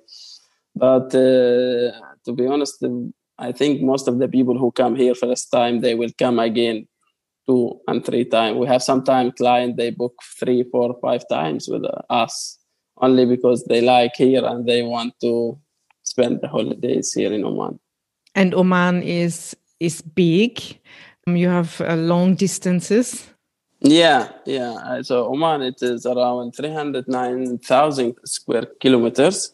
But 0.79 1.13
uh, 1.13 1.91
to 2.25 2.33
be 2.35 2.47
honest, 2.47 2.85
I 3.37 3.51
think 3.51 3.81
most 3.81 4.07
of 4.07 4.19
the 4.19 4.27
people 4.27 4.57
who 4.57 4.71
come 4.71 4.95
here 4.95 5.15
first 5.15 5.51
time, 5.51 5.81
they 5.81 5.95
will 5.95 6.11
come 6.17 6.39
again 6.39 6.87
two 7.47 7.79
and 7.87 8.05
three 8.05 8.25
times. 8.25 8.57
We 8.57 8.67
have 8.67 8.83
sometimes 8.83 9.33
client 9.35 9.77
they 9.77 9.91
book 9.91 10.15
three, 10.39 10.63
four, 10.71 10.97
five 11.01 11.23
times 11.29 11.67
with 11.67 11.83
us 12.09 12.59
only 13.01 13.25
because 13.25 13.63
they 13.65 13.81
like 13.81 14.13
here 14.15 14.45
and 14.45 14.67
they 14.67 14.83
want 14.83 15.13
to 15.21 15.57
spend 16.03 16.41
the 16.41 16.47
holidays 16.47 17.13
here 17.13 17.33
in 17.33 17.43
Oman. 17.43 17.79
And 18.35 18.53
Oman 18.53 19.03
is 19.03 19.55
is 19.79 20.01
big. 20.01 20.61
Um, 21.25 21.35
you 21.35 21.49
have 21.49 21.81
uh, 21.81 21.95
long 21.95 22.35
distances. 22.35 23.27
Yeah, 23.81 24.29
yeah. 24.45 24.73
Uh, 24.73 25.03
so 25.03 25.27
Oman 25.31 25.61
it 25.61 25.81
is 25.81 26.05
around 26.05 26.51
three 26.51 26.73
hundred 26.73 27.07
nine 27.07 27.57
thousand 27.59 28.15
square 28.25 28.67
kilometers, 28.81 29.53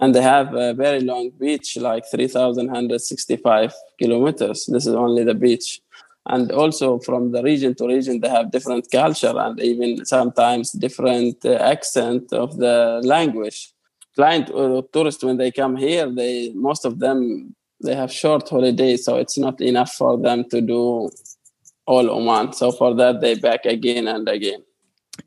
and 0.00 0.14
they 0.14 0.22
have 0.22 0.54
a 0.54 0.72
very 0.74 1.00
long 1.00 1.30
beach, 1.38 1.76
like 1.76 2.04
three 2.10 2.26
thousand 2.26 2.68
hundred 2.68 3.00
sixty 3.00 3.36
five 3.36 3.72
kilometers. 3.98 4.66
This 4.66 4.86
is 4.86 4.94
only 4.94 5.24
the 5.24 5.34
beach. 5.34 5.80
And 6.26 6.52
also 6.52 6.98
from 6.98 7.32
the 7.32 7.42
region 7.42 7.74
to 7.76 7.86
region 7.86 8.20
they 8.20 8.28
have 8.28 8.50
different 8.50 8.90
culture 8.90 9.32
and 9.36 9.58
even 9.60 10.04
sometimes 10.04 10.72
different 10.72 11.44
uh, 11.44 11.54
accent 11.54 12.32
of 12.32 12.56
the 12.58 13.00
language. 13.04 13.72
Client 14.14 14.50
or 14.50 14.82
tourists 14.92 15.24
when 15.24 15.36
they 15.36 15.50
come 15.50 15.76
here 15.76 16.10
they 16.10 16.52
most 16.54 16.84
of 16.84 16.98
them 16.98 17.54
they 17.82 17.94
have 17.94 18.12
short 18.12 18.48
holidays 18.48 19.04
so 19.04 19.16
it's 19.16 19.38
not 19.38 19.60
enough 19.60 19.92
for 19.92 20.18
them 20.18 20.44
to 20.50 20.60
do 20.60 21.10
all 21.86 22.10
oman 22.10 22.52
so 22.52 22.70
for 22.72 22.94
that 22.94 23.20
they 23.20 23.34
back 23.34 23.64
again 23.64 24.08
and 24.08 24.28
again 24.28 24.62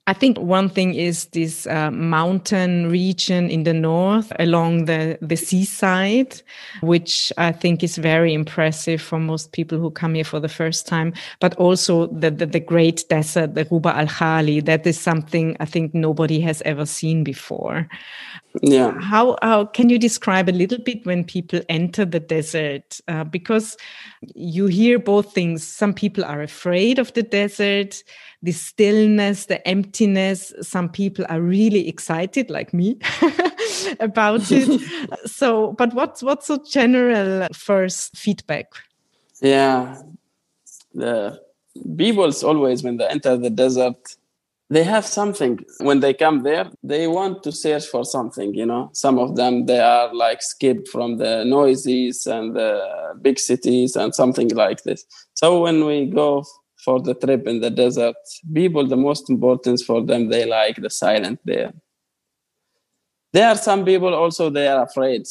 I 0.06 0.12
think 0.12 0.38
one 0.38 0.68
thing 0.68 0.96
is 0.96 1.28
this 1.28 1.66
uh, 1.66 1.90
mountain 1.90 2.90
region 2.90 3.50
in 3.50 3.64
the 3.64 3.74
north 3.74 4.34
along 4.38 4.84
the, 4.84 5.18
the 5.22 5.38
seaside, 5.38 6.42
which 6.82 7.32
I 7.38 7.54
think 7.54 7.84
is 7.84 7.98
very 7.98 8.34
impressive 8.34 9.02
for 9.02 9.18
most 9.18 9.54
people 9.54 9.78
who 9.78 9.90
come 9.92 10.16
here 10.16 10.26
for 10.26 10.42
the 10.42 10.50
first 10.50 10.88
time, 10.88 11.14
but 11.40 11.56
also 11.56 12.08
the, 12.08 12.30
the, 12.32 12.46
the 12.46 12.60
great 12.60 13.06
desert, 13.08 13.56
the 13.56 13.66
Ruba 13.72 13.96
al 13.96 14.08
Khali. 14.08 14.60
That 14.60 14.86
is 14.86 15.00
something 15.00 15.56
I 15.62 15.66
think 15.66 15.94
nobody 15.94 16.42
has 16.42 16.62
ever 16.64 16.86
seen 16.86 17.24
before. 17.24 17.88
Yeah. 18.62 19.00
How, 19.00 19.38
how 19.42 19.66
can 19.66 19.88
you 19.88 19.98
describe 19.98 20.50
a 20.50 20.52
little 20.52 20.80
bit 20.80 21.06
when 21.06 21.24
people 21.24 21.62
enter 21.70 22.04
the 22.04 22.20
desert? 22.20 23.00
Uh, 23.08 23.24
because 23.24 23.78
you 24.36 24.68
hear 24.68 25.00
both 25.00 25.34
things. 25.34 25.66
Some 25.66 25.94
people 25.94 26.26
are 26.26 26.42
afraid 26.42 27.00
of 27.00 27.14
the 27.14 27.24
desert 27.24 28.04
the 28.44 28.52
stillness, 28.52 29.46
the 29.46 29.66
emptiness. 29.66 30.54
Some 30.62 30.90
people 30.90 31.26
are 31.30 31.42
really 31.42 31.88
excited, 31.88 32.50
like 32.50 32.74
me, 32.74 33.00
about 34.02 34.52
it. 34.52 34.82
so, 35.26 35.72
but 35.74 35.94
what's 35.94 36.22
what's 36.22 36.48
the 36.48 36.60
general 36.60 37.48
first 37.54 38.16
feedback? 38.18 38.68
Yeah, 39.42 39.98
the 40.94 41.42
people's 41.98 42.44
always 42.44 42.84
when 42.84 42.98
they 42.98 43.08
enter 43.08 43.38
the 43.38 43.50
desert, 43.50 44.18
they 44.70 44.84
have 44.84 45.06
something. 45.06 45.60
When 45.80 46.02
they 46.02 46.14
come 46.14 46.44
there, 46.44 46.70
they 46.84 47.08
want 47.08 47.44
to 47.44 47.52
search 47.54 47.88
for 47.88 48.04
something. 48.04 48.54
You 48.54 48.66
know, 48.66 48.90
some 48.94 49.20
of 49.20 49.38
them 49.38 49.68
they 49.68 49.80
are 49.80 50.14
like 50.14 50.42
skipped 50.42 50.90
from 50.90 51.16
the 51.18 51.46
noises 51.46 52.28
and 52.28 52.54
the 52.54 53.14
big 53.22 53.40
cities 53.40 53.96
and 53.96 54.14
something 54.14 54.50
like 54.50 54.84
this. 54.84 55.06
So 55.34 55.62
when 55.62 55.86
we 55.86 56.08
go 56.08 56.44
for 56.84 57.02
the 57.02 57.14
trip 57.14 57.48
in 57.48 57.62
the 57.62 57.70
desert. 57.70 58.16
People, 58.54 58.86
the 58.88 58.98
most 58.98 59.30
important 59.30 59.82
for 59.82 60.04
them, 60.04 60.30
they 60.30 60.46
like 60.46 60.78
the 60.78 60.90
silent 60.90 61.40
there. 61.46 61.74
There 63.32 63.48
are 63.48 63.56
some 63.56 63.84
people 63.84 64.14
also 64.14 64.50
they 64.50 64.68
are 64.68 64.84
afraid 64.84 65.24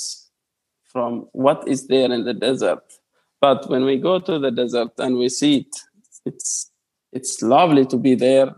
from 0.84 1.28
what 1.32 1.66
is 1.68 1.86
there 1.86 2.10
in 2.12 2.24
the 2.24 2.34
desert. 2.34 2.82
But 3.40 3.68
when 3.68 3.84
we 3.84 3.96
go 3.96 4.18
to 4.18 4.38
the 4.38 4.50
desert 4.50 4.92
and 4.98 5.16
we 5.16 5.28
see 5.28 5.58
it, 5.58 5.76
it's 6.24 6.70
it's 7.12 7.42
lovely 7.42 7.84
to 7.86 7.96
be 7.96 8.14
there 8.14 8.54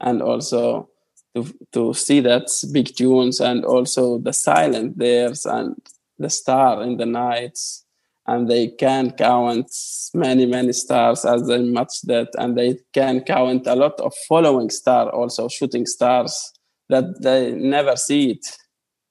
and 0.00 0.22
also 0.22 0.88
to 1.34 1.44
to 1.72 1.94
see 1.94 2.20
that 2.20 2.48
big 2.72 2.94
dunes 2.94 3.40
and 3.40 3.64
also 3.64 4.18
the 4.18 4.32
silent 4.32 4.98
there 4.98 5.32
and 5.44 5.76
the 6.18 6.30
star 6.30 6.82
in 6.82 6.96
the 6.96 7.06
nights 7.06 7.83
and 8.26 8.48
they 8.48 8.68
can 8.68 9.10
count 9.10 9.70
many 10.14 10.46
many 10.46 10.72
stars 10.72 11.24
as 11.24 11.46
they 11.46 11.58
match 11.62 12.00
that 12.04 12.28
and 12.38 12.56
they 12.56 12.78
can 12.92 13.20
count 13.20 13.66
a 13.66 13.74
lot 13.74 13.98
of 14.00 14.12
following 14.28 14.70
star 14.70 15.10
also 15.10 15.48
shooting 15.48 15.86
stars 15.86 16.52
that 16.88 17.04
they 17.22 17.52
never 17.52 17.96
see 17.96 18.32
it 18.32 18.46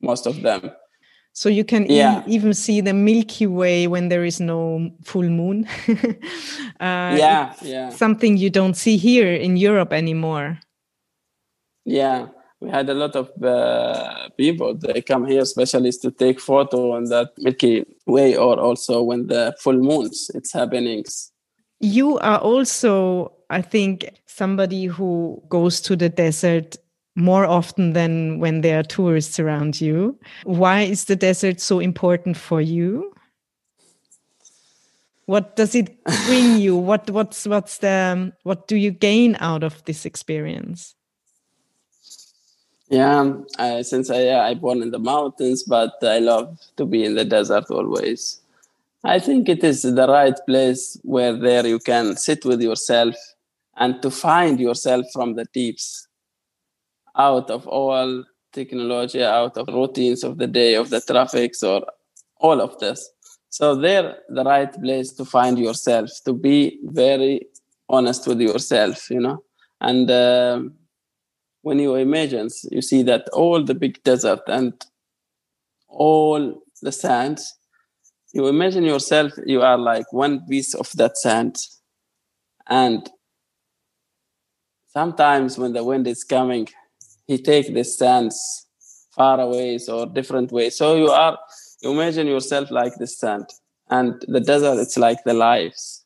most 0.01 0.27
of 0.27 0.41
them. 0.41 0.71
So 1.35 1.49
you 1.49 1.63
can 1.63 1.87
yeah. 1.89 2.21
e 2.27 2.35
even 2.35 2.53
see 2.53 2.81
the 2.81 2.93
milky 2.93 3.47
way 3.47 3.87
when 3.87 4.09
there 4.09 4.23
is 4.23 4.39
no 4.39 4.91
full 5.03 5.29
moon. 5.29 5.67
Uh, 6.79 7.15
yeah 7.17 7.53
yeah. 7.61 7.89
something 7.89 8.35
you 8.35 8.49
don't 8.49 8.75
see 8.75 8.97
here 8.97 9.33
in 9.33 9.55
europe 9.55 9.93
anymore. 9.93 10.59
Yeah 11.85 12.27
we 12.63 12.69
had 12.69 12.89
a 12.89 12.93
lot 12.93 13.15
of 13.15 13.29
uh, 13.43 14.29
people 14.37 14.73
they 14.73 15.01
come 15.01 15.27
here 15.27 15.45
specialists 15.45 16.01
to 16.01 16.11
take 16.11 16.39
photo 16.39 16.93
on 16.93 17.03
that 17.05 17.31
milky 17.37 17.85
way 18.05 18.37
or 18.37 18.59
also 18.59 19.03
when 19.03 19.27
the 19.27 19.53
full 19.59 19.77
moons 19.77 20.31
it's 20.33 20.53
happenings 20.53 21.31
you 21.79 22.17
are 22.19 22.39
also 22.39 23.31
i 23.49 23.61
think 23.61 24.09
somebody 24.25 24.85
who 24.85 25.41
goes 25.49 25.81
to 25.81 25.95
the 25.95 26.09
desert 26.09 26.77
more 27.15 27.45
often 27.45 27.93
than 27.93 28.39
when 28.39 28.61
there 28.61 28.79
are 28.79 28.83
tourists 28.83 29.39
around 29.39 29.79
you. 29.79 30.17
Why 30.45 30.81
is 30.81 31.05
the 31.05 31.15
desert 31.15 31.61
so 31.61 31.79
important 31.79 32.37
for 32.37 32.59
you? 32.59 33.13
What 35.25 35.55
does 35.55 35.75
it 35.75 36.03
bring 36.25 36.57
you? 36.57 36.75
What 36.89 37.09
what's 37.11 37.45
what's 37.45 37.77
the 37.77 38.33
what 38.43 38.67
do 38.67 38.75
you 38.75 38.91
gain 38.91 39.37
out 39.39 39.63
of 39.63 39.83
this 39.85 40.05
experience 40.05 40.95
yeah, 42.93 43.33
I, 43.57 43.81
since 43.81 44.11
I 44.11 44.21
yeah, 44.21 44.43
I 44.43 44.53
born 44.53 44.83
in 44.83 44.91
the 44.91 44.99
mountains, 44.99 45.63
but 45.63 45.93
I 46.03 46.19
love 46.19 46.59
to 46.77 46.85
be 46.85 47.03
in 47.03 47.15
the 47.15 47.25
desert 47.25 47.65
always. 47.71 48.39
I 49.03 49.17
think 49.17 49.49
it 49.49 49.63
is 49.63 49.81
the 49.81 50.07
right 50.07 50.37
place 50.45 50.99
where 51.01 51.35
there 51.35 51.65
you 51.65 51.79
can 51.79 52.15
sit 52.15 52.45
with 52.45 52.61
yourself 52.61 53.15
and 53.77 53.99
to 54.03 54.11
find 54.11 54.59
yourself 54.59 55.07
from 55.11 55.33
the 55.33 55.45
deeps, 55.53 56.07
out 57.17 57.49
of 57.49 57.67
all 57.67 58.23
technology, 58.51 59.23
out 59.23 59.57
of 59.57 59.67
routines 59.69 60.23
of 60.23 60.37
the 60.37 60.47
day, 60.47 60.75
of 60.75 60.91
the 60.91 61.01
traffics, 61.01 61.63
or 61.63 61.83
all 62.37 62.61
of 62.61 62.77
this. 62.77 63.09
So 63.49 63.75
there, 63.75 64.17
the 64.29 64.43
right 64.43 64.71
place 64.71 65.11
to 65.13 65.25
find 65.25 65.57
yourself, 65.57 66.11
to 66.25 66.33
be 66.33 66.79
very 66.83 67.47
honest 67.89 68.27
with 68.27 68.39
yourself, 68.39 69.09
you 69.09 69.19
know, 69.19 69.43
and. 69.81 70.11
Um, 70.11 70.75
when 71.63 71.79
you 71.79 71.95
imagine, 71.95 72.49
you 72.71 72.81
see 72.81 73.03
that 73.03 73.27
all 73.29 73.63
the 73.63 73.73
big 73.73 74.03
desert 74.03 74.41
and 74.47 74.73
all 75.87 76.61
the 76.81 76.91
sands, 76.91 77.55
you 78.33 78.47
imagine 78.47 78.83
yourself, 78.83 79.31
you 79.45 79.61
are 79.61 79.77
like 79.77 80.11
one 80.11 80.45
piece 80.45 80.75
of 80.75 80.91
that 80.97 81.17
sand. 81.17 81.55
And 82.67 83.09
sometimes 84.87 85.57
when 85.57 85.71
the 85.71 85.85
wind 85.85 86.05
is 86.05 86.25
coming, 86.25 86.67
he 87.27 87.41
take 87.41 87.73
the 87.73 87.83
sands 87.83 88.67
far 89.11 89.39
away 89.39 89.79
or 89.87 90.05
different 90.05 90.51
ways. 90.51 90.75
So 90.75 90.95
you 90.97 91.09
are, 91.11 91.37
you 91.81 91.91
imagine 91.91 92.27
yourself 92.27 92.71
like 92.71 92.95
the 92.95 93.07
sand. 93.07 93.45
And 93.89 94.21
the 94.27 94.41
desert, 94.41 94.79
it's 94.79 94.97
like 94.97 95.23
the 95.23 95.33
lives. 95.33 96.03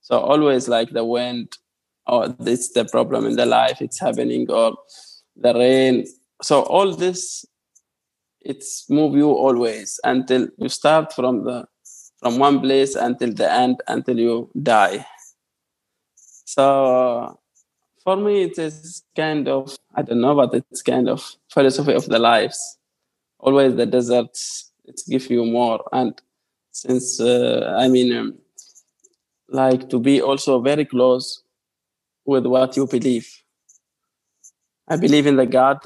So 0.00 0.18
always 0.18 0.68
like 0.68 0.90
the 0.90 1.04
wind 1.04 1.52
or 2.06 2.24
oh, 2.24 2.36
this 2.38 2.72
the 2.72 2.84
problem 2.84 3.26
in 3.26 3.36
the 3.36 3.46
life. 3.46 3.80
It's 3.80 4.00
happening. 4.00 4.50
Or 4.50 4.76
the 5.36 5.54
rain. 5.54 6.06
So 6.42 6.62
all 6.62 6.94
this 6.94 7.44
it's 8.44 8.90
move 8.90 9.14
you 9.14 9.30
always 9.30 10.00
until 10.04 10.48
you 10.58 10.68
start 10.68 11.12
from 11.12 11.44
the 11.44 11.64
from 12.18 12.38
one 12.38 12.60
place 12.60 12.94
until 12.94 13.32
the 13.32 13.50
end 13.50 13.80
until 13.88 14.18
you 14.18 14.50
die. 14.60 15.06
So 16.44 17.38
for 18.02 18.16
me 18.16 18.42
it 18.42 18.58
is 18.58 19.02
kind 19.14 19.48
of 19.48 19.76
i 19.94 20.02
don't 20.02 20.20
know 20.20 20.34
but 20.34 20.52
it's 20.54 20.82
kind 20.82 21.08
of 21.08 21.24
philosophy 21.48 21.94
of 21.94 22.06
the 22.06 22.18
lives. 22.18 22.78
Always 23.38 23.76
the 23.76 23.86
deserts 23.86 24.72
it 24.84 25.00
give 25.08 25.30
you 25.30 25.44
more. 25.44 25.84
And 25.92 26.20
since 26.72 27.20
uh, 27.20 27.76
i 27.78 27.86
mean 27.88 28.16
um, 28.16 28.38
like 29.48 29.88
to 29.90 29.98
be 29.98 30.20
also 30.20 30.60
very 30.60 30.84
close 30.84 31.42
with 32.24 32.46
what 32.46 32.76
you 32.76 32.86
believe. 32.86 33.28
I 34.88 34.96
believe 34.96 35.26
in 35.26 35.36
the 35.36 35.46
God, 35.46 35.78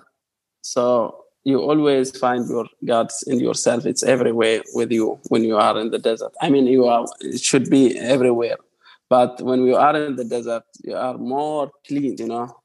so 0.62 1.24
you 1.44 1.60
always 1.60 2.16
find 2.18 2.48
your 2.48 2.66
gods 2.84 3.22
in 3.26 3.38
yourself. 3.38 3.86
It's 3.86 4.02
everywhere 4.02 4.62
with 4.74 4.90
you 4.90 5.20
when 5.28 5.44
you 5.44 5.56
are 5.56 5.78
in 5.78 5.90
the 5.90 5.98
desert. 5.98 6.32
I 6.40 6.50
mean, 6.50 6.66
you 6.66 6.86
are. 6.86 7.06
It 7.20 7.40
should 7.40 7.70
be 7.70 7.96
everywhere, 7.98 8.56
but 9.08 9.40
when 9.42 9.64
you 9.64 9.76
are 9.76 9.96
in 9.96 10.16
the 10.16 10.24
desert, 10.24 10.64
you 10.82 10.96
are 10.96 11.16
more 11.16 11.70
clean. 11.86 12.16
You 12.18 12.26
know, 12.26 12.56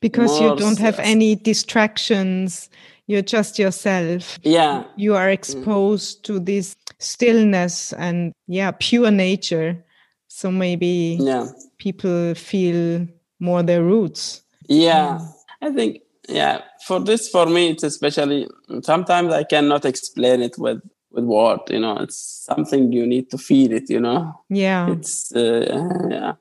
because 0.00 0.40
more 0.40 0.50
you 0.50 0.56
don't 0.56 0.78
have 0.78 0.98
any 0.98 1.36
distractions. 1.36 2.70
You're 3.06 3.22
just 3.22 3.58
yourself. 3.58 4.38
Yeah, 4.44 4.84
you 4.96 5.14
are 5.14 5.28
exposed 5.28 6.22
mm-hmm. 6.22 6.34
to 6.34 6.40
this 6.40 6.76
stillness 6.98 7.92
and 7.94 8.32
yeah, 8.46 8.70
pure 8.78 9.10
nature. 9.10 9.84
So 10.28 10.50
maybe 10.50 11.18
yeah. 11.20 11.48
People 11.80 12.34
feel 12.36 13.08
more 13.40 13.64
their 13.64 13.82
roots. 13.82 14.42
Yeah, 14.68 15.18
mm. 15.18 15.32
I 15.62 15.72
think 15.72 16.02
yeah 16.30 16.62
for 16.86 17.00
this 17.00 17.28
for 17.28 17.46
me 17.46 17.70
it's 17.70 17.82
especially 17.82 18.46
sometimes 18.82 19.32
i 19.32 19.42
cannot 19.42 19.84
explain 19.84 20.40
it 20.40 20.56
with 20.58 20.80
with 21.10 21.24
what 21.24 21.68
you 21.70 21.80
know 21.80 21.96
it's 21.98 22.46
something 22.46 22.92
you 22.92 23.06
need 23.06 23.28
to 23.30 23.36
feel 23.36 23.72
it 23.72 23.90
you 23.90 24.00
know 24.00 24.32
yeah 24.48 24.90
it's 24.90 25.34
uh, 25.34 25.88
yeah 26.08 26.32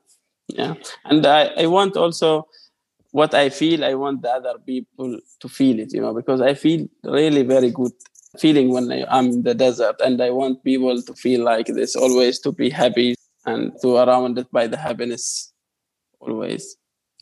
yeah 0.48 0.74
and 1.06 1.26
i 1.26 1.46
i 1.58 1.66
want 1.66 1.98
also 1.98 2.48
what 3.12 3.34
i 3.34 3.50
feel 3.50 3.84
i 3.84 3.94
want 3.94 4.22
the 4.22 4.30
other 4.30 4.56
people 4.66 5.20
to 5.40 5.50
feel 5.50 5.80
it 5.80 5.92
you 5.92 6.02
know 6.02 6.14
because 6.14 6.40
i 6.42 6.54
feel 6.54 6.88
really 7.04 7.42
very 7.42 7.72
good 7.72 7.92
feeling 8.38 8.70
when 8.70 8.92
I, 8.92 9.04
i'm 9.10 9.26
in 9.30 9.44
the 9.44 9.56
desert 9.56 9.96
and 10.02 10.22
i 10.22 10.30
want 10.30 10.64
people 10.64 11.02
to 11.02 11.14
feel 11.14 11.44
like 11.44 11.66
this 11.66 11.96
always 11.96 12.38
to 12.40 12.52
be 12.52 12.70
happy 12.70 13.16
and 13.50 13.72
to 13.82 13.98
around 13.98 14.38
it 14.38 14.50
by 14.52 14.66
the 14.68 14.78
happiness 14.78 15.54
always 16.20 16.78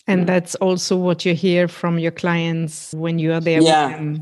and 0.09 0.27
that's 0.31 0.55
also 0.55 0.95
what 0.95 1.25
you 1.25 1.33
hear 1.35 1.67
from 1.67 1.99
your 1.99 2.15
clients 2.23 2.93
when 2.93 3.19
you 3.19 3.33
are 3.33 3.41
there 3.41 3.61
yeah. 3.61 4.15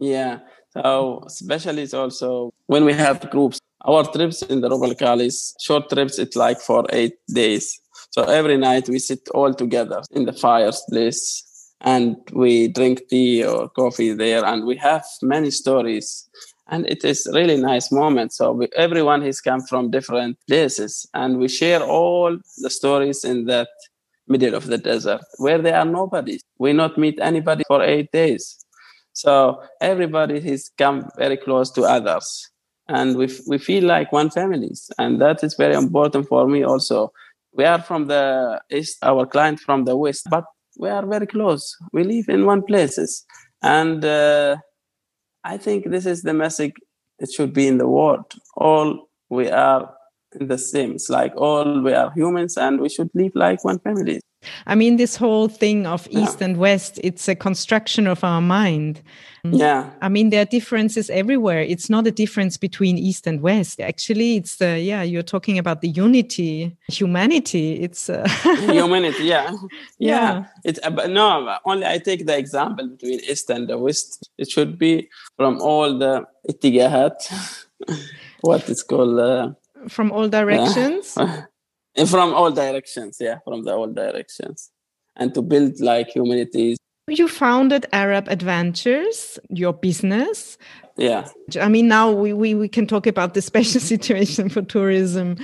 Yeah. 0.00 0.40
So 0.70 1.22
especially 1.26 1.82
it's 1.82 1.94
also 1.94 2.52
when 2.66 2.84
we 2.84 2.92
have 2.94 3.30
groups, 3.30 3.60
our 3.84 4.04
trips 4.04 4.42
in 4.42 4.60
the 4.60 4.68
Rub 4.68 4.80
Khalis, 4.96 5.52
short 5.60 5.90
trips, 5.90 6.18
it's 6.18 6.36
like 6.36 6.60
for 6.60 6.86
eight 6.90 7.14
days. 7.32 7.78
So 8.10 8.22
every 8.22 8.56
night 8.56 8.88
we 8.88 8.98
sit 8.98 9.28
all 9.34 9.52
together 9.54 10.02
in 10.10 10.24
the 10.24 10.32
fireplace 10.32 11.46
and 11.82 12.16
we 12.32 12.68
drink 12.68 13.02
tea 13.08 13.44
or 13.44 13.68
coffee 13.68 14.12
there 14.12 14.44
and 14.44 14.64
we 14.64 14.76
have 14.76 15.04
many 15.22 15.50
stories 15.50 16.28
and 16.70 16.86
it 16.86 17.04
is 17.04 17.28
really 17.34 17.56
nice 17.56 17.92
moment 17.92 18.32
so 18.32 18.52
we, 18.52 18.68
everyone 18.76 19.22
has 19.22 19.40
come 19.40 19.60
from 19.60 19.90
different 19.90 20.36
places 20.48 21.06
and 21.14 21.38
we 21.38 21.48
share 21.48 21.82
all 21.82 22.36
the 22.58 22.70
stories 22.70 23.24
in 23.24 23.46
that 23.46 23.68
middle 24.30 24.54
of 24.54 24.66
the 24.66 24.78
desert 24.78 25.20
where 25.38 25.58
there 25.60 25.76
are 25.76 25.84
nobody. 25.84 26.38
We 26.58 26.72
not 26.72 26.96
meet 26.96 27.18
anybody 27.20 27.64
for 27.66 27.82
eight 27.82 28.10
days. 28.12 28.64
So 29.12 29.60
everybody 29.80 30.40
has 30.40 30.70
come 30.78 31.10
very 31.18 31.36
close 31.36 31.70
to 31.72 31.82
others. 31.82 32.48
And 32.88 33.16
we, 33.16 33.28
we 33.46 33.58
feel 33.58 33.84
like 33.84 34.12
one 34.12 34.30
family. 34.30 34.70
And 34.98 35.20
that 35.20 35.44
is 35.44 35.54
very 35.54 35.74
important 35.74 36.28
for 36.28 36.46
me 36.48 36.62
also. 36.62 37.12
We 37.52 37.64
are 37.64 37.82
from 37.82 38.06
the 38.06 38.60
east, 38.70 38.98
our 39.02 39.26
client 39.26 39.60
from 39.60 39.84
the 39.84 39.96
west, 39.96 40.26
but 40.30 40.44
we 40.78 40.88
are 40.88 41.04
very 41.04 41.26
close. 41.26 41.76
We 41.92 42.04
live 42.04 42.28
in 42.28 42.46
one 42.46 42.62
places. 42.62 43.24
And 43.62 44.04
uh, 44.04 44.56
I 45.44 45.56
think 45.56 45.90
this 45.90 46.06
is 46.06 46.22
the 46.22 46.34
message 46.34 46.74
it 47.18 47.30
should 47.30 47.52
be 47.52 47.66
in 47.66 47.78
the 47.78 47.88
world. 47.88 48.24
All 48.56 49.08
we 49.28 49.48
are 49.48 49.94
in 50.38 50.48
the 50.48 50.58
same. 50.58 50.92
It's 50.92 51.10
like 51.10 51.34
all 51.36 51.82
we 51.82 51.92
are 51.92 52.12
humans 52.12 52.56
and 52.56 52.80
we 52.80 52.88
should 52.88 53.10
live 53.14 53.32
like 53.34 53.64
one 53.64 53.78
family. 53.78 54.20
I 54.66 54.74
mean, 54.74 54.96
this 54.96 55.16
whole 55.16 55.48
thing 55.48 55.86
of 55.86 56.08
yeah. 56.10 56.20
East 56.20 56.40
and 56.40 56.56
West, 56.56 56.98
it's 57.02 57.28
a 57.28 57.34
construction 57.34 58.06
of 58.06 58.24
our 58.24 58.40
mind. 58.40 59.02
Yeah. 59.44 59.90
I 60.02 60.08
mean, 60.08 60.30
there 60.30 60.42
are 60.42 60.46
differences 60.46 61.10
everywhere. 61.10 61.60
It's 61.60 61.88
not 61.88 62.06
a 62.06 62.10
difference 62.10 62.56
between 62.56 62.98
East 62.98 63.26
and 63.26 63.40
West. 63.40 63.80
Actually, 63.80 64.36
it's 64.36 64.56
the, 64.56 64.78
yeah, 64.80 65.02
you're 65.02 65.22
talking 65.22 65.58
about 65.58 65.80
the 65.80 65.88
unity, 65.88 66.76
humanity. 66.88 67.80
It's 67.80 68.08
uh... 68.10 68.28
humanity. 68.60 69.24
Yeah. 69.24 69.50
Yeah. 69.98 70.08
yeah. 70.08 70.44
It's, 70.64 70.80
uh, 70.82 70.90
but 70.90 71.10
no, 71.10 71.56
only 71.64 71.86
I 71.86 71.98
take 71.98 72.26
the 72.26 72.36
example 72.36 72.88
between 72.88 73.20
East 73.20 73.50
and 73.50 73.68
the 73.68 73.76
West. 73.76 74.30
It 74.38 74.50
should 74.50 74.78
be 74.78 75.08
from 75.36 75.60
all 75.60 75.98
the 75.98 76.24
itigahat, 76.48 77.14
what 78.40 78.68
is 78.68 78.82
called, 78.82 79.18
uh, 79.18 79.50
from 79.88 80.10
all 80.12 80.28
directions 80.28 81.16
from 82.06 82.32
all 82.34 82.50
directions 82.50 83.18
yeah 83.20 83.38
from 83.44 83.64
the 83.64 83.74
all 83.74 83.92
directions. 83.92 84.70
And 85.16 85.34
to 85.34 85.42
build 85.42 85.80
like 85.80 86.08
humanities. 86.08 86.78
You 87.08 87.28
founded 87.28 87.86
arab 87.92 88.28
adventures 88.28 89.38
your 89.48 89.72
business? 89.72 90.56
Yeah. 90.96 91.28
I 91.60 91.68
mean 91.68 91.88
now 91.88 92.10
we, 92.10 92.32
we, 92.32 92.54
we 92.54 92.68
can 92.68 92.86
talk 92.86 93.06
about 93.06 93.34
the 93.34 93.42
special 93.42 93.80
situation 93.92 94.48
for 94.48 94.62
tourism 94.62 95.36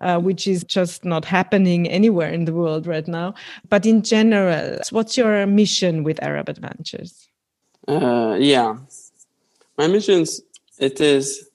uh, 0.00 0.18
which 0.18 0.46
is 0.46 0.64
just 0.64 1.04
not 1.04 1.24
happening 1.24 1.88
anywhere 1.88 2.30
in 2.30 2.44
the 2.44 2.52
world 2.52 2.86
right 2.86 3.08
now. 3.08 3.34
But 3.68 3.86
in 3.86 4.02
general 4.02 4.78
what's 4.90 5.16
your 5.16 5.46
mission 5.46 6.04
with 6.04 6.22
arab 6.22 6.48
adventures? 6.48 7.28
Uh, 7.88 8.36
yeah. 8.38 8.76
My 9.78 9.86
mission 9.86 10.24
it 10.78 11.00
is 11.00 11.48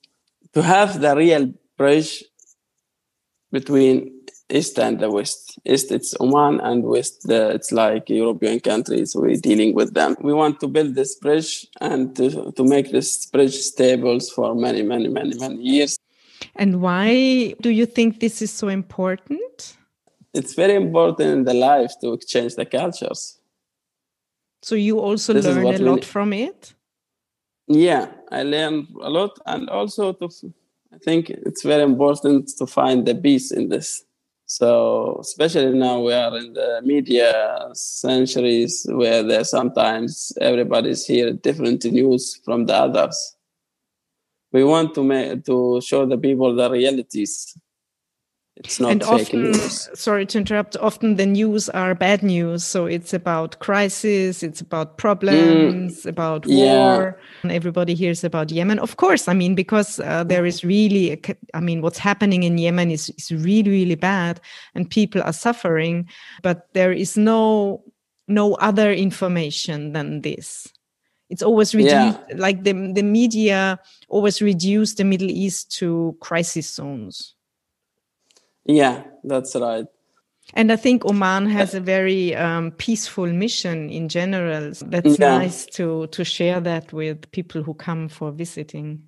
to 0.54 0.64
have 0.64 1.02
the 1.02 1.16
real 1.16 1.54
bridge 1.78 2.24
between 3.52 4.19
east 4.50 4.80
and 4.80 5.00
the 5.00 5.10
west. 5.10 5.60
East 5.66 5.92
it's 5.92 6.16
oman 6.20 6.60
and 6.62 6.84
west 6.84 7.28
the, 7.28 7.50
it's 7.50 7.72
like 7.72 8.10
european 8.10 8.60
countries 8.60 9.16
we're 9.16 9.36
dealing 9.36 9.74
with 9.76 9.94
them. 9.94 10.16
We 10.22 10.34
want 10.34 10.60
to 10.62 10.68
build 10.68 10.96
this 10.96 11.16
bridge 11.16 11.68
and 11.82 12.16
to, 12.16 12.52
to 12.52 12.64
make 12.64 12.92
this 12.92 13.26
bridge 13.28 13.56
stable 13.56 14.20
for 14.20 14.56
many 14.56 14.82
many 14.84 15.08
many 15.08 15.38
many 15.38 15.62
years. 15.62 15.98
And 16.56 16.82
why 16.82 17.54
do 17.62 17.70
you 17.70 17.86
think 17.86 18.20
this 18.20 18.42
is 18.42 18.52
so 18.52 18.68
important? 18.68 19.78
It's 20.34 20.54
very 20.54 20.76
important 20.76 21.30
in 21.32 21.44
the 21.44 21.54
life 21.54 21.94
to 22.02 22.14
exchange 22.14 22.56
the 22.56 22.66
cultures. 22.66 23.40
So 24.62 24.76
you 24.76 25.00
also 25.00 25.34
this 25.34 25.46
learn 25.46 25.66
a 25.66 25.78
lot 25.78 26.06
from 26.06 26.34
it? 26.34 26.74
Yeah 27.68 28.08
i 28.32 28.44
learned 28.44 28.88
a 29.02 29.10
lot 29.10 29.32
and 29.46 29.70
also 29.70 30.14
to 30.14 30.30
I 30.92 30.98
think 30.98 31.30
it's 31.30 31.64
very 31.64 31.84
important 31.84 32.50
to 32.58 32.66
find 32.66 33.06
the 33.06 33.16
peace 33.16 33.52
in 33.52 33.70
this. 33.70 34.04
So, 34.52 35.20
especially 35.22 35.78
now 35.78 36.00
we 36.02 36.12
are 36.12 36.36
in 36.36 36.54
the 36.54 36.82
media 36.84 37.70
centuries 37.74 38.84
where 38.90 39.22
there 39.22 39.44
sometimes 39.44 40.34
everybody's 40.42 41.06
hear 41.06 41.34
different 41.34 41.86
news 41.86 42.42
from 42.44 42.66
the 42.66 42.74
others. 42.74 43.36
We 44.52 44.64
want 44.64 44.96
to 44.96 45.04
make 45.04 45.46
to 45.46 45.80
show 45.82 46.08
the 46.08 46.18
people 46.18 46.56
the 46.56 46.68
realities 46.72 47.56
it's 48.60 48.80
not 48.80 48.92
and 48.92 49.04
often, 49.04 49.44
news. 49.44 49.90
Sorry 49.94 50.26
to 50.26 50.38
interrupt. 50.38 50.76
Often 50.78 51.16
the 51.16 51.26
news 51.26 51.70
are 51.70 51.96
bad 51.96 52.22
news. 52.22 52.64
So 52.64 52.86
it's 52.86 53.14
about 53.14 53.58
crisis, 53.60 54.44
it's 54.44 54.60
about 54.60 54.98
problems, 54.98 56.04
mm, 56.04 56.06
about 56.06 56.46
war. 56.46 57.18
Yeah. 57.44 57.52
Everybody 57.52 57.96
hears 57.96 58.24
about 58.24 58.52
Yemen. 58.52 58.80
Of 58.80 58.98
course, 58.98 59.30
I 59.30 59.34
mean, 59.34 59.56
because 59.56 60.02
uh, 60.02 60.26
there 60.26 60.46
is 60.46 60.66
really, 60.66 61.14
a, 61.14 61.20
I 61.54 61.62
mean, 61.62 61.82
what's 61.82 61.98
happening 61.98 62.44
in 62.44 62.58
Yemen 62.58 62.92
is, 62.92 63.10
is 63.18 63.32
really, 63.32 63.72
really 63.72 63.96
bad 63.96 64.42
and 64.76 64.90
people 64.90 65.24
are 65.24 65.34
suffering. 65.34 66.10
But 66.44 66.68
there 66.74 66.92
is 66.92 67.18
no 67.18 67.84
no 68.28 68.54
other 68.56 68.94
information 68.94 69.94
than 69.94 70.22
this 70.22 70.68
it's 71.30 71.42
always 71.42 71.74
reduced 71.74 72.20
yeah. 72.30 72.36
like 72.36 72.64
the 72.64 72.74
the 72.94 73.02
media 73.02 73.80
always 74.08 74.42
reduce 74.42 74.96
the 74.96 75.04
middle 75.04 75.30
east 75.30 75.72
to 75.72 76.16
crisis 76.20 76.76
zones 76.76 77.36
yeah, 78.70 79.04
that's 79.24 79.56
right. 79.56 79.88
And 80.54 80.72
I 80.72 80.76
think 80.76 81.06
Oman 81.06 81.48
has 81.48 81.74
a 81.74 81.80
very 81.80 82.36
um, 82.36 82.72
peaceful 82.72 83.28
mission 83.28 83.90
in 83.90 84.10
general. 84.10 84.74
That's 84.82 85.20
yeah. 85.20 85.38
nice 85.38 85.66
to 85.78 86.08
to 86.08 86.24
share 86.24 86.60
that 86.62 86.94
with 86.94 87.30
people 87.32 87.64
who 87.64 87.74
come 87.74 88.10
for 88.10 88.32
visiting. 88.32 89.04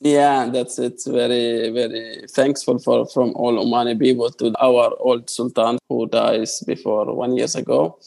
Yeah, 0.00 0.48
that's 0.52 0.78
it's 0.78 1.06
very 1.06 1.70
very 1.70 2.26
thankful 2.28 2.78
for 2.78 3.06
from 3.06 3.32
all 3.36 3.64
Omani 3.64 3.98
people 3.98 4.30
to 4.30 4.54
our 4.60 4.94
old 4.98 5.28
Sultan 5.28 5.78
who 5.88 6.08
dies 6.08 6.60
before 6.66 7.14
one 7.14 7.36
years 7.36 7.54
ago. 7.54 7.98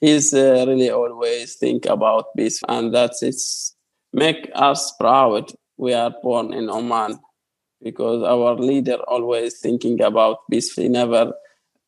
He's 0.00 0.34
uh, 0.34 0.64
really 0.66 0.90
always 0.90 1.56
think 1.56 1.86
about 1.86 2.34
peace, 2.36 2.62
and 2.68 2.92
that's 2.92 3.22
it's 3.22 3.74
make 4.12 4.50
us 4.54 4.92
proud. 4.98 5.52
We 5.78 5.94
are 5.94 6.12
born 6.22 6.52
in 6.52 6.68
Oman 6.68 7.20
because 7.82 8.22
our 8.22 8.54
leader 8.54 8.96
always 9.08 9.60
thinking 9.60 10.00
about 10.02 10.38
peace. 10.50 10.74
He 10.74 10.88
never 10.88 11.32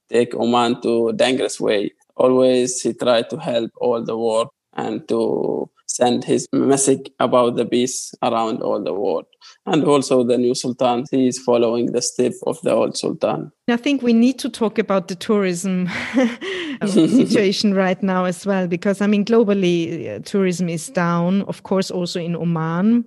take 0.09 0.35
Oman 0.35 0.81
to 0.83 1.13
dangerous 1.13 1.61
way. 1.61 1.93
Always 2.17 2.81
he 2.81 2.93
try 2.95 3.23
to 3.23 3.37
help 3.39 3.71
all 3.77 4.03
the 4.03 4.17
world 4.17 4.49
and 4.75 5.07
to 5.09 5.71
send 5.87 6.23
his 6.25 6.47
message 6.53 7.11
about 7.19 7.57
the 7.57 7.65
peace 7.65 8.15
around 8.23 8.63
all 8.63 8.83
the 8.83 8.93
world. 8.93 9.25
And 9.67 9.85
also 9.85 10.23
the 10.23 10.39
new 10.39 10.55
sultan, 10.55 11.05
he 11.11 11.29
is 11.29 11.39
following 11.39 11.93
the 11.93 12.03
step 12.03 12.33
of 12.47 12.61
the 12.63 12.73
old 12.73 12.97
sultan. 12.97 13.51
I 13.69 13.77
think 13.77 14.03
we 14.03 14.13
need 14.13 14.39
to 14.41 14.49
talk 14.49 14.79
about 14.79 15.09
the 15.09 15.15
tourism 15.15 15.89
situation 16.87 17.75
right 17.75 18.03
now 18.03 18.25
as 18.25 18.47
well, 18.47 18.67
because 18.67 19.01
I 19.01 19.07
mean, 19.07 19.25
globally, 19.25 20.17
uh, 20.17 20.21
tourism 20.25 20.69
is 20.69 20.89
down, 20.89 21.43
of 21.43 21.63
course, 21.63 21.91
also 21.91 22.21
in 22.21 22.37
Oman. 22.37 23.05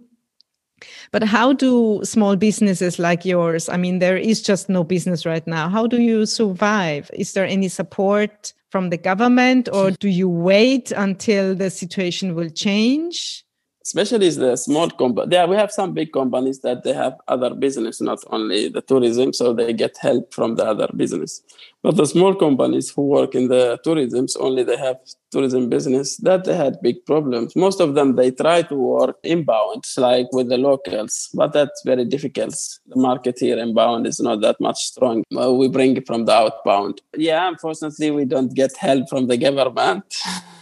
But 1.12 1.24
how 1.24 1.54
do 1.54 2.02
small 2.04 2.36
businesses 2.36 3.00
like 3.00 3.26
yours, 3.26 3.70
I 3.70 3.78
mean, 3.78 4.00
there 4.00 4.18
is 4.18 4.42
just 4.42 4.70
no 4.70 4.84
business 4.84 5.26
right 5.26 5.46
now. 5.46 5.70
How 5.70 5.88
do 5.88 6.02
you 6.02 6.26
survive? 6.26 7.10
Is 7.14 7.34
there 7.34 7.46
any 7.46 7.68
support 7.68 8.54
from 8.70 8.90
the 8.90 8.98
government 8.98 9.70
or 9.72 9.92
do 10.00 10.10
you 10.10 10.30
wait 10.30 10.92
until 10.92 11.56
the 11.56 11.70
situation 11.70 12.36
will 12.36 12.50
change? 12.50 13.44
Especially 13.86 14.30
the 14.30 14.56
small 14.56 14.90
company. 14.90 15.36
Yeah, 15.36 15.46
we 15.46 15.56
have 15.56 15.72
some 15.72 15.94
big 15.94 16.12
companies 16.12 16.60
that 16.62 16.84
they 16.84 16.94
have 16.94 17.16
other 17.28 17.54
business, 17.54 18.02
not 18.02 18.20
only 18.28 18.70
the 18.70 18.82
tourism, 18.82 19.34
so 19.34 19.54
they 19.54 19.74
get 19.74 19.98
help 19.98 20.34
from 20.34 20.56
the 20.56 20.66
other 20.66 20.90
business. 20.96 21.42
But 21.84 21.98
the 21.98 22.06
small 22.06 22.36
companies 22.36 22.92
who 22.92 23.08
work 23.08 23.34
in 23.34 23.48
the 23.48 23.80
tourism, 23.84 24.28
only 24.40 24.64
they 24.64 24.78
have 24.78 24.98
tourism 25.32 25.70
business, 25.70 26.18
that 26.18 26.44
they 26.44 26.56
had 26.56 26.82
big 26.82 27.06
problems. 27.06 27.56
Most 27.56 27.80
of 27.80 27.96
them 27.96 28.16
they 28.16 28.32
try 28.32 28.62
to 28.64 28.76
work 28.76 29.18
inbound, 29.24 29.84
like 29.98 30.28
with 30.32 30.50
the 30.50 30.58
locals, 30.58 31.30
but 31.34 31.54
that's 31.54 31.82
very 31.84 32.06
difficult. 32.06 32.56
The 32.88 33.00
market 33.00 33.40
here 33.40 33.58
inbound 33.58 34.06
is 34.06 34.20
not 34.20 34.42
that 34.42 34.60
much 34.60 34.78
strong. 34.78 35.24
We 35.32 35.68
bring 35.70 35.98
it 35.98 36.06
from 36.06 36.26
the 36.26 36.34
outbound. 36.34 37.02
Yeah, 37.16 37.48
unfortunately, 37.48 38.12
we 38.12 38.26
don't 38.26 38.54
get 38.54 38.78
help 38.78 39.10
from 39.10 39.28
the 39.28 39.38
government. 39.38 40.04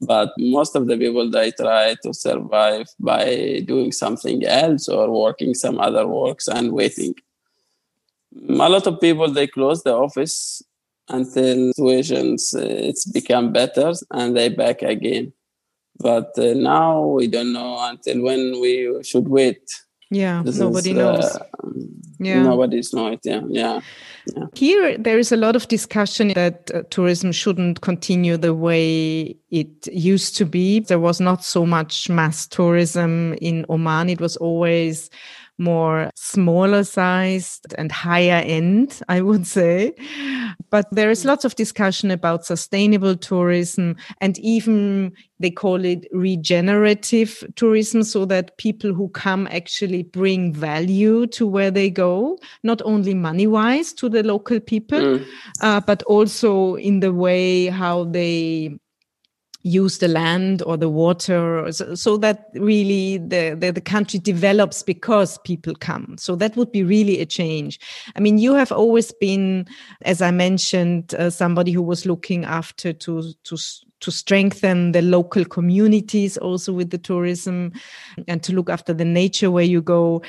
but 0.00 0.32
most 0.38 0.76
of 0.76 0.86
the 0.86 0.96
people 0.96 1.28
they 1.30 1.50
try 1.50 1.96
to 2.02 2.14
survive 2.14 2.86
by 3.00 3.62
doing 3.66 3.92
something 3.92 4.44
else 4.44 4.88
or 4.88 5.10
working 5.10 5.54
some 5.54 5.80
other 5.80 6.06
works 6.06 6.46
and 6.48 6.72
waiting. 6.72 7.14
A 8.48 8.68
lot 8.68 8.86
of 8.86 9.00
people 9.00 9.30
they 9.30 9.46
close 9.46 9.82
the 9.82 9.94
office 9.94 10.62
until 11.08 11.72
situations 11.72 12.54
uh, 12.54 12.60
it's 12.60 13.06
become 13.06 13.52
better 13.52 13.92
and 14.12 14.36
they 14.36 14.48
back 14.48 14.82
again. 14.82 15.32
But 15.98 16.38
uh, 16.38 16.54
now 16.54 17.04
we 17.04 17.26
don't 17.26 17.52
know 17.52 17.78
until 17.80 18.22
when 18.22 18.60
we 18.60 19.02
should 19.02 19.26
wait 19.26 19.62
yeah 20.10 20.42
this 20.44 20.58
nobody 20.58 20.90
is, 20.90 20.96
knows 20.96 21.36
uh, 21.36 21.44
yeah 22.18 22.42
nobody's 22.42 22.92
know 22.92 23.08
it 23.08 23.20
yeah 23.24 23.42
yeah 23.48 23.80
yeah. 24.36 24.46
Here, 24.54 24.98
there 24.98 25.18
is 25.18 25.32
a 25.32 25.36
lot 25.36 25.56
of 25.56 25.68
discussion 25.68 26.28
that 26.34 26.70
uh, 26.74 26.82
tourism 26.90 27.32
shouldn't 27.32 27.80
continue 27.80 28.36
the 28.36 28.54
way 28.54 29.36
it 29.50 29.86
used 29.86 30.36
to 30.36 30.44
be. 30.44 30.80
There 30.80 30.98
was 30.98 31.20
not 31.20 31.44
so 31.44 31.64
much 31.64 32.08
mass 32.08 32.46
tourism 32.46 33.34
in 33.40 33.64
Oman. 33.68 34.10
It 34.10 34.20
was 34.20 34.36
always 34.36 35.10
more 35.58 36.10
smaller 36.14 36.84
sized 36.84 37.74
and 37.76 37.90
higher 37.90 38.42
end, 38.44 39.00
I 39.08 39.20
would 39.20 39.46
say. 39.46 39.94
But 40.70 40.86
there 40.92 41.10
is 41.10 41.24
lots 41.24 41.44
of 41.44 41.54
discussion 41.56 42.10
about 42.10 42.44
sustainable 42.44 43.16
tourism 43.16 43.96
and 44.20 44.38
even 44.38 45.12
they 45.40 45.50
call 45.50 45.84
it 45.84 46.06
regenerative 46.12 47.44
tourism 47.54 48.02
so 48.02 48.24
that 48.24 48.56
people 48.58 48.92
who 48.92 49.08
come 49.10 49.46
actually 49.50 50.02
bring 50.02 50.52
value 50.52 51.26
to 51.28 51.46
where 51.46 51.70
they 51.70 51.90
go, 51.90 52.38
not 52.62 52.82
only 52.84 53.14
money 53.14 53.46
wise 53.46 53.92
to 53.94 54.08
the 54.08 54.22
local 54.22 54.60
people, 54.60 54.98
mm. 54.98 55.26
uh, 55.62 55.80
but 55.80 56.02
also 56.04 56.74
in 56.74 57.00
the 57.00 57.12
way 57.12 57.66
how 57.66 58.04
they 58.04 58.78
use 59.62 59.98
the 59.98 60.08
land 60.08 60.62
or 60.62 60.76
the 60.76 60.88
water 60.88 61.70
so, 61.72 61.94
so 61.94 62.16
that 62.16 62.48
really 62.54 63.18
the, 63.18 63.56
the, 63.58 63.72
the 63.72 63.80
country 63.80 64.18
develops 64.18 64.82
because 64.82 65.38
people 65.38 65.74
come. 65.74 66.16
So 66.18 66.36
that 66.36 66.56
would 66.56 66.70
be 66.70 66.84
really 66.84 67.20
a 67.20 67.26
change. 67.26 67.80
I 68.14 68.20
mean 68.20 68.38
you 68.38 68.54
have 68.54 68.70
always 68.70 69.12
been 69.12 69.66
as 70.02 70.22
i 70.22 70.30
mentioned 70.30 71.14
uh, 71.14 71.30
somebody 71.30 71.72
who 71.72 71.82
was 71.82 72.06
looking 72.06 72.44
after 72.44 72.92
to 72.92 73.32
to 73.44 73.56
to 74.00 74.10
strengthen 74.12 74.92
the 74.92 75.02
local 75.02 75.44
communities 75.44 76.38
also 76.38 76.72
with 76.72 76.90
the 76.90 76.98
tourism 76.98 77.72
and 78.28 78.42
to 78.44 78.52
look 78.52 78.70
after 78.70 78.94
the 78.94 79.04
nature 79.04 79.50
where 79.50 79.64
you 79.64 79.82
go. 79.82 80.22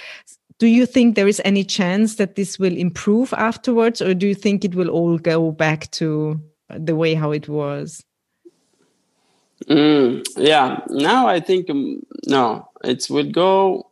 Do 0.57 0.65
you 0.65 0.87
think 0.87 1.15
there 1.15 1.27
is 1.27 1.41
any 1.45 1.63
chance 1.63 2.15
that 2.15 2.35
this 2.35 2.57
will 2.57 2.75
improve 2.75 3.31
afterwards 3.33 4.01
or 4.01 4.15
do 4.15 4.27
you 4.27 4.35
think 4.35 4.65
it 4.65 4.73
will 4.73 4.89
all 4.89 5.19
go 5.19 5.51
back 5.51 5.91
to 5.91 6.41
the 6.69 6.95
way 6.95 7.13
how 7.13 7.31
it 7.31 7.47
was 7.47 8.03
Mm, 9.67 10.23
yeah, 10.37 10.79
now 10.89 11.27
I 11.27 11.39
think 11.39 11.69
um, 11.69 12.01
no, 12.27 12.69
it 12.83 13.05
will 13.09 13.29
go. 13.31 13.87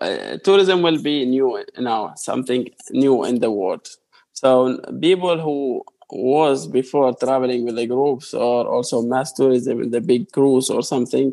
Uh, 0.00 0.38
tourism 0.44 0.82
will 0.82 1.00
be 1.02 1.24
new 1.26 1.64
now, 1.78 2.14
something 2.16 2.68
new 2.90 3.24
in 3.24 3.40
the 3.40 3.50
world. 3.50 3.88
So 4.32 4.78
people 5.00 5.40
who 5.40 5.82
was 6.10 6.66
before 6.66 7.14
traveling 7.14 7.64
with 7.64 7.76
the 7.76 7.86
groups 7.86 8.34
or 8.34 8.66
also 8.66 9.02
mass 9.02 9.32
tourism 9.32 9.82
in 9.82 9.90
the 9.90 10.00
big 10.00 10.30
cruise 10.32 10.70
or 10.70 10.82
something, 10.82 11.32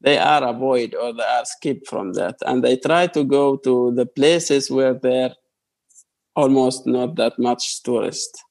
they 0.00 0.18
are 0.18 0.44
avoid 0.44 0.94
or 0.94 1.12
they 1.14 1.24
are 1.24 1.44
skip 1.44 1.86
from 1.86 2.14
that, 2.14 2.36
and 2.46 2.64
they 2.64 2.76
try 2.76 3.06
to 3.08 3.24
go 3.24 3.56
to 3.58 3.92
the 3.94 4.06
places 4.06 4.70
where 4.70 4.94
there 4.94 5.34
almost 6.34 6.86
not 6.86 7.14
that 7.16 7.38
much 7.38 7.82
tourist 7.84 8.44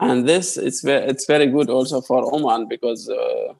and 0.00 0.28
this 0.28 0.56
it's 0.56 0.82
very 0.82 1.06
it's 1.06 1.26
very 1.26 1.46
good 1.46 1.70
also 1.70 2.00
for 2.00 2.34
Oman 2.34 2.66
because 2.68 3.08
uh, 3.08 3.52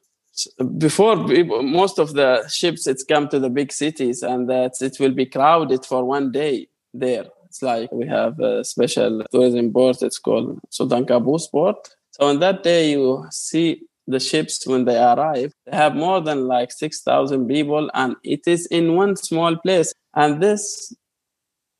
before 0.78 1.16
most 1.16 1.98
of 1.98 2.14
the 2.14 2.46
ships 2.48 2.86
it's 2.86 3.04
come 3.04 3.28
to 3.28 3.38
the 3.38 3.50
big 3.50 3.72
cities 3.72 4.22
and 4.22 4.48
that 4.48 4.72
it 4.80 4.96
will 4.98 5.12
be 5.12 5.26
crowded 5.26 5.84
for 5.84 6.04
one 6.04 6.32
day 6.32 6.68
there. 6.92 7.26
It's 7.46 7.62
like 7.62 7.92
we 7.92 8.06
have 8.08 8.40
a 8.40 8.64
special 8.64 9.22
tourism 9.30 9.72
port. 9.72 10.02
It's 10.02 10.18
called 10.18 10.58
Sultan 10.70 11.04
Qaboos 11.04 11.50
port. 11.52 11.76
So 12.10 12.26
on 12.26 12.40
that 12.40 12.64
day 12.64 12.90
you 12.92 13.26
see 13.30 13.82
the 14.06 14.20
ships 14.20 14.66
when 14.66 14.84
they 14.84 14.98
arrive 14.98 15.52
they 15.66 15.76
have 15.76 15.94
more 15.94 16.20
than 16.20 16.46
like 16.46 16.70
6000 16.70 17.48
people 17.48 17.90
and 17.94 18.16
it 18.22 18.46
is 18.46 18.66
in 18.66 18.96
one 18.96 19.16
small 19.16 19.56
place 19.56 19.94
and 20.14 20.42
this 20.42 20.94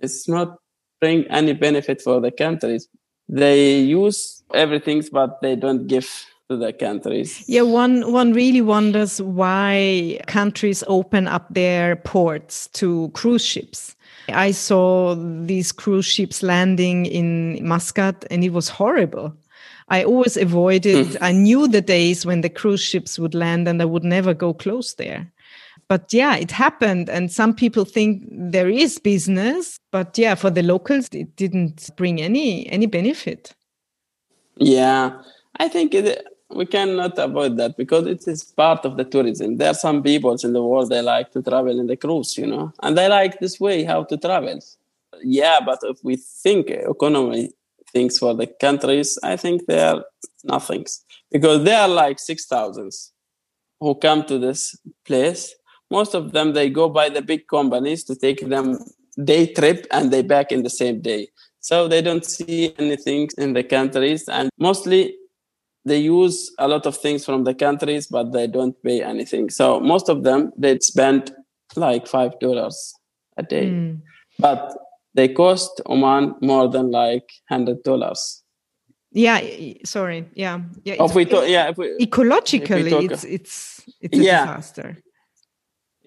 is 0.01 0.27
not 0.27 0.57
bring 1.01 1.25
any 1.25 1.53
benefit 1.53 2.01
for 2.01 2.21
the 2.21 2.31
countries 2.31 2.89
they 3.29 3.81
use 3.81 4.43
everything, 4.53 5.03
but 5.13 5.41
they 5.43 5.57
don't 5.57 5.87
give 5.87 6.09
to 6.49 6.57
the 6.57 6.73
countries. 6.73 7.45
Yeah, 7.49 7.63
one 7.63 8.13
one 8.13 8.33
really 8.33 8.61
wonders 8.61 9.21
why 9.21 10.21
countries 10.27 10.85
open 10.87 11.27
up 11.27 11.47
their 11.51 11.97
ports 11.97 12.69
to 12.75 13.11
cruise 13.15 13.45
ships. 13.45 13.97
I 14.29 14.53
saw 14.53 15.15
these 15.17 15.71
cruise 15.73 16.07
ships 16.07 16.43
landing 16.43 17.07
in 17.07 17.59
Muscat 17.67 18.25
and 18.31 18.43
it 18.43 18.53
was 18.53 18.69
horrible. 18.71 19.35
I 19.89 20.03
always 20.05 20.39
avoided, 20.39 21.07
mm. 21.09 21.19
I 21.21 21.33
knew 21.33 21.69
the 21.69 21.83
days 21.83 22.25
when 22.25 22.41
the 22.41 22.49
cruise 22.49 22.81
ships 22.81 23.19
would 23.19 23.35
land 23.35 23.69
and 23.69 23.83
I 23.83 23.85
would 23.85 24.05
never 24.05 24.33
go 24.33 24.55
close 24.55 24.95
there 24.95 25.31
but 25.89 26.13
yeah, 26.13 26.37
it 26.37 26.51
happened. 26.51 27.09
And 27.09 27.31
some 27.31 27.55
people 27.55 27.85
think 27.85 28.23
there 28.31 28.69
is 28.69 28.99
business, 28.99 29.79
but 29.93 30.17
yeah, 30.17 30.35
for 30.35 30.51
the 30.51 30.63
locals, 30.63 31.09
it 31.13 31.37
didn't 31.37 31.91
bring 31.97 32.21
any 32.21 32.69
any 32.69 32.87
benefit. 32.87 33.55
Yeah, 34.57 35.21
I 35.59 35.69
think 35.69 35.95
it, 35.95 36.27
we 36.51 36.67
cannot 36.67 37.19
avoid 37.19 37.57
that 37.57 37.77
because 37.77 38.07
it 38.07 38.27
is 38.29 38.45
part 38.45 38.85
of 38.85 38.97
the 38.97 39.05
tourism. 39.05 39.57
There 39.57 39.71
are 39.71 39.75
some 39.75 40.03
people 40.03 40.37
in 40.43 40.53
the 40.53 40.63
world 40.63 40.91
they 40.91 41.03
like 41.03 41.33
to 41.33 41.43
travel 41.43 41.79
in 41.79 41.87
the 41.87 41.97
cruise, 41.97 42.39
you 42.39 42.47
know, 42.47 42.73
and 42.83 42.97
they 42.97 43.09
like 43.09 43.41
this 43.41 43.59
way 43.59 43.85
how 43.85 44.05
to 44.05 44.17
travel. 44.17 44.61
Yeah, 45.23 45.61
but 45.65 45.79
if 45.83 45.99
we 46.03 46.17
think 46.17 46.69
economy 46.71 47.51
things 47.93 48.19
for 48.19 48.35
the 48.35 48.47
countries, 48.47 49.19
I 49.23 49.37
think 49.37 49.67
they 49.67 49.81
are 49.81 50.05
nothings 50.45 51.05
because 51.31 51.65
they 51.65 51.75
are 51.75 51.89
like 51.89 52.19
six 52.19 52.47
thousands 52.47 53.13
who 53.81 53.95
come 53.95 54.25
to 54.25 54.39
this 54.39 54.77
place 55.05 55.55
most 55.99 56.13
of 56.15 56.33
them 56.33 56.53
they 56.59 56.69
go 56.81 56.87
by 56.89 57.07
the 57.17 57.23
big 57.23 57.43
companies 57.57 58.01
to 58.09 58.15
take 58.27 58.41
them 58.55 58.67
day 59.33 59.45
trip 59.59 59.87
and 59.97 60.05
they 60.13 60.23
back 60.23 60.51
in 60.51 60.63
the 60.63 60.75
same 60.83 61.01
day. 61.01 61.23
So 61.61 61.89
they 61.93 62.03
don't 62.03 62.27
see 62.37 62.75
anything 62.79 63.23
in 63.39 63.55
the 63.59 63.65
countries 63.77 64.23
and 64.29 64.51
mostly 64.69 65.01
they 65.89 65.99
use 65.99 66.39
a 66.59 66.67
lot 66.75 66.85
of 66.87 66.95
things 67.05 67.25
from 67.25 67.45
the 67.45 67.55
countries 67.67 68.05
but 68.17 68.33
they 68.33 68.47
don't 68.47 68.77
pay 68.83 68.99
anything. 69.03 69.51
So 69.51 69.81
most 69.81 70.09
of 70.09 70.25
them 70.29 70.41
they 70.63 70.79
spend 70.81 71.23
like 71.87 72.07
five 72.17 72.33
dollars 72.45 72.77
a 73.37 73.43
day. 73.43 73.67
Mm. 73.67 74.01
but 74.39 74.63
they 75.17 75.29
cost 75.43 75.81
oman 75.93 76.35
more 76.51 76.67
than 76.75 76.87
like 76.91 77.29
hundred 77.53 77.79
dollars. 77.89 78.21
Yeah 79.13 79.41
sorry. 79.85 80.21
Yeah. 80.45 80.57
Yeah 80.89 81.05
if 81.07 81.15
we 81.15 81.25
talk, 81.25 81.45
yeah 81.57 81.71
if 81.71 81.77
we, 81.79 81.87
ecologically 82.07 82.81
if 82.81 82.85
we 82.85 82.91
talk, 82.91 83.05
it's 83.11 83.25
it's 83.37 83.57
it's 84.05 84.19
a 84.19 84.23
yeah. 84.23 84.45
disaster 84.45 84.89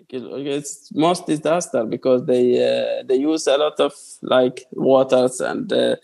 it's 0.10 0.90
most 0.94 1.26
disaster 1.28 1.84
because 1.86 2.26
they 2.26 2.46
uh, 2.64 3.04
they 3.06 3.16
use 3.16 3.48
a 3.48 3.58
lot 3.58 3.80
of 3.80 3.94
like 4.22 4.66
waters 4.72 5.40
and 5.42 5.72
uh, 5.74 5.96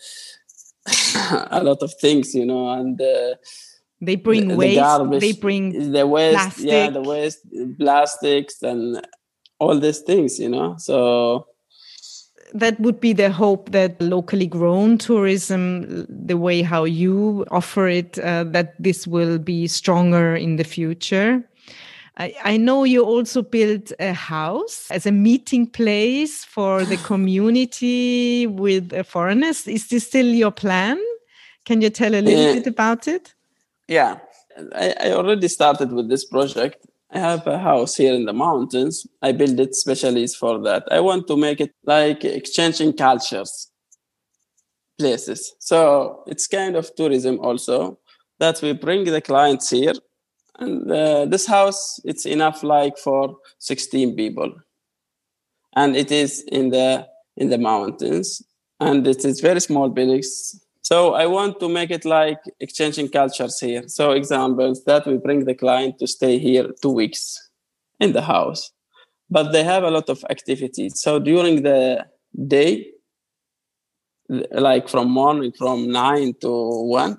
a 1.50 1.62
lot 1.62 1.82
of 1.82 1.92
things 1.94 2.34
you 2.34 2.44
know 2.44 2.68
and 2.70 3.00
uh, 3.00 3.34
They 4.00 4.16
bring 4.16 4.48
the, 4.48 4.56
waste. 4.56 4.74
the 4.74 4.80
garbage, 4.80 5.20
they 5.20 5.32
bring 5.32 5.92
the 5.92 6.06
waste, 6.06 6.34
plastic. 6.36 6.66
yeah, 6.66 6.90
the 6.90 7.00
waste, 7.00 7.40
plastics, 7.78 8.62
and 8.62 9.00
all 9.58 9.78
these 9.80 10.00
things. 10.00 10.38
You 10.38 10.50
know, 10.50 10.74
so 10.78 11.46
that 12.52 12.78
would 12.80 13.00
be 13.00 13.12
the 13.14 13.30
hope 13.30 13.70
that 13.70 14.00
locally 14.02 14.46
grown 14.46 14.98
tourism, 14.98 16.06
the 16.08 16.36
way 16.36 16.62
how 16.62 16.84
you 16.84 17.44
offer 17.50 17.88
it, 17.88 18.18
uh, 18.18 18.44
that 18.52 18.74
this 18.78 19.06
will 19.06 19.38
be 19.38 19.66
stronger 19.66 20.36
in 20.36 20.56
the 20.56 20.64
future. 20.64 21.42
I, 22.16 22.34
I 22.44 22.56
know 22.56 22.84
you 22.84 23.04
also 23.04 23.42
built 23.42 23.92
a 23.98 24.12
house 24.12 24.88
as 24.90 25.06
a 25.06 25.12
meeting 25.12 25.66
place 25.66 26.44
for 26.44 26.84
the 26.84 26.96
community 27.10 28.46
with 28.46 28.92
uh, 28.92 29.02
foreigners. 29.02 29.66
Is 29.66 29.88
this 29.88 30.06
still 30.06 30.26
your 30.26 30.52
plan? 30.52 30.98
Can 31.64 31.80
you 31.80 31.90
tell 31.90 32.14
a 32.14 32.20
little 32.20 32.46
Yeah. 32.46 32.52
bit 32.52 32.66
about 32.66 33.08
it? 33.08 33.34
yeah, 33.88 34.18
I, 34.74 34.94
I 35.00 35.12
already 35.12 35.48
started 35.48 35.92
with 35.92 36.08
this 36.08 36.24
project. 36.24 36.86
I 37.10 37.18
have 37.18 37.46
a 37.46 37.58
house 37.58 37.96
here 37.96 38.14
in 38.14 38.24
the 38.24 38.32
mountains. 38.32 39.06
I 39.22 39.32
built 39.32 39.58
it 39.60 39.74
specially 39.74 40.26
for 40.26 40.58
that. 40.62 40.84
I 40.90 41.00
want 41.00 41.26
to 41.28 41.36
make 41.36 41.60
it 41.60 41.72
like 41.84 42.24
exchanging 42.24 42.92
cultures 42.94 43.70
places. 44.98 45.54
So 45.58 46.22
it's 46.26 46.46
kind 46.46 46.76
of 46.76 46.94
tourism 46.94 47.38
also 47.40 47.98
that 48.38 48.60
we 48.62 48.72
bring 48.72 49.04
the 49.04 49.20
clients 49.20 49.70
here. 49.70 49.92
And 50.58 50.90
uh, 50.90 51.26
this 51.26 51.46
house, 51.46 52.00
it's 52.04 52.26
enough 52.26 52.62
like 52.62 52.96
for 52.98 53.36
16 53.58 54.16
people. 54.16 54.52
And 55.76 55.96
it 55.96 56.12
is 56.12 56.44
in 56.52 56.70
the 56.70 57.06
in 57.36 57.50
the 57.50 57.58
mountains. 57.58 58.42
And 58.80 59.06
it 59.06 59.24
is 59.24 59.40
very 59.40 59.60
small 59.60 59.88
buildings. 59.88 60.60
So 60.82 61.14
I 61.14 61.26
want 61.26 61.58
to 61.60 61.68
make 61.68 61.90
it 61.90 62.04
like 62.04 62.38
exchanging 62.60 63.08
cultures 63.08 63.58
here. 63.58 63.88
So 63.88 64.12
examples 64.12 64.84
that 64.84 65.06
we 65.06 65.16
bring 65.16 65.44
the 65.44 65.54
client 65.54 65.98
to 65.98 66.06
stay 66.06 66.38
here 66.38 66.70
two 66.82 66.90
weeks 66.90 67.50
in 67.98 68.12
the 68.12 68.22
house. 68.22 68.70
But 69.30 69.52
they 69.52 69.64
have 69.64 69.82
a 69.82 69.90
lot 69.90 70.10
of 70.10 70.24
activities. 70.28 71.00
So 71.00 71.18
during 71.18 71.62
the 71.62 72.06
day, 72.46 72.90
like 74.28 74.88
from 74.88 75.10
morning 75.10 75.52
from 75.56 75.90
nine 75.90 76.34
to 76.40 76.50
one, 76.84 77.18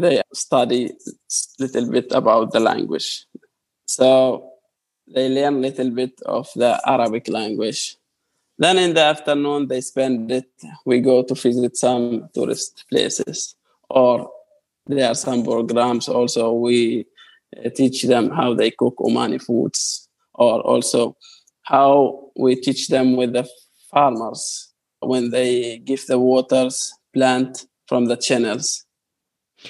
they 0.00 0.22
study 0.32 0.86
a 0.90 1.62
little 1.62 1.90
bit 1.90 2.12
about 2.12 2.52
the 2.52 2.60
language. 2.60 3.26
So 3.86 4.50
they 5.12 5.28
learn 5.28 5.56
a 5.56 5.58
little 5.58 5.90
bit 5.90 6.20
of 6.26 6.48
the 6.54 6.80
Arabic 6.86 7.28
language. 7.28 7.96
Then 8.58 8.78
in 8.78 8.94
the 8.94 9.02
afternoon, 9.02 9.68
they 9.68 9.80
spend 9.80 10.30
it. 10.30 10.50
We 10.84 11.00
go 11.00 11.22
to 11.22 11.34
visit 11.34 11.76
some 11.76 12.28
tourist 12.34 12.84
places, 12.90 13.56
or 13.88 14.30
there 14.86 15.08
are 15.08 15.14
some 15.14 15.44
programs 15.44 16.08
also. 16.08 16.52
We 16.52 17.06
uh, 17.56 17.70
teach 17.70 18.02
them 18.02 18.30
how 18.30 18.54
they 18.54 18.70
cook 18.70 18.96
Omani 18.98 19.42
foods, 19.42 20.08
or 20.34 20.60
also 20.60 21.16
how 21.62 22.30
we 22.36 22.54
teach 22.56 22.88
them 22.88 23.16
with 23.16 23.32
the 23.32 23.48
farmers 23.90 24.72
when 25.00 25.30
they 25.30 25.78
give 25.78 26.06
the 26.06 26.18
waters 26.18 26.92
plant 27.14 27.66
from 27.86 28.06
the 28.06 28.16
channels. 28.16 28.84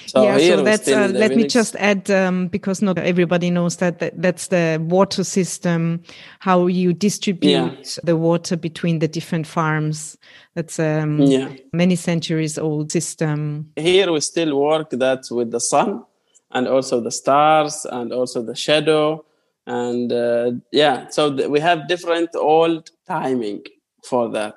So 0.05 0.23
yeah, 0.23 0.37
so 0.37 0.63
that's. 0.63 0.87
Uh, 0.87 1.11
let 1.13 1.35
me 1.35 1.45
just 1.47 1.75
add 1.75 2.09
um, 2.09 2.47
because 2.47 2.81
not 2.81 2.97
everybody 2.97 3.49
knows 3.49 3.77
that, 3.77 3.99
that 3.99 4.21
that's 4.21 4.47
the 4.47 4.79
water 4.81 5.23
system, 5.23 6.01
how 6.39 6.67
you 6.67 6.93
distribute 6.93 7.97
the 8.03 8.15
water 8.15 8.55
between 8.57 8.99
the 8.99 9.07
different 9.07 9.47
farms. 9.47 10.17
That's 10.55 10.79
um, 10.79 11.19
Yeah. 11.19 11.49
many 11.73 11.95
centuries 11.95 12.57
old 12.57 12.91
system. 12.91 13.71
here 13.75 14.11
we 14.11 14.19
still 14.21 14.55
work 14.59 14.89
that 14.91 15.23
with 15.31 15.51
the 15.51 15.59
sun 15.59 16.03
and 16.51 16.67
also 16.67 16.99
the 17.01 17.11
stars 17.11 17.85
and 17.91 18.11
also 18.13 18.41
the 18.41 18.55
shadow 18.55 19.23
and 19.67 20.11
uh, 20.11 20.51
yeah 20.71 21.07
so 21.09 21.35
th- 21.35 21.49
we 21.49 21.59
have 21.59 21.87
different 21.87 22.29
old 22.35 22.89
timing 23.07 23.61
for 24.03 24.29
that 24.29 24.55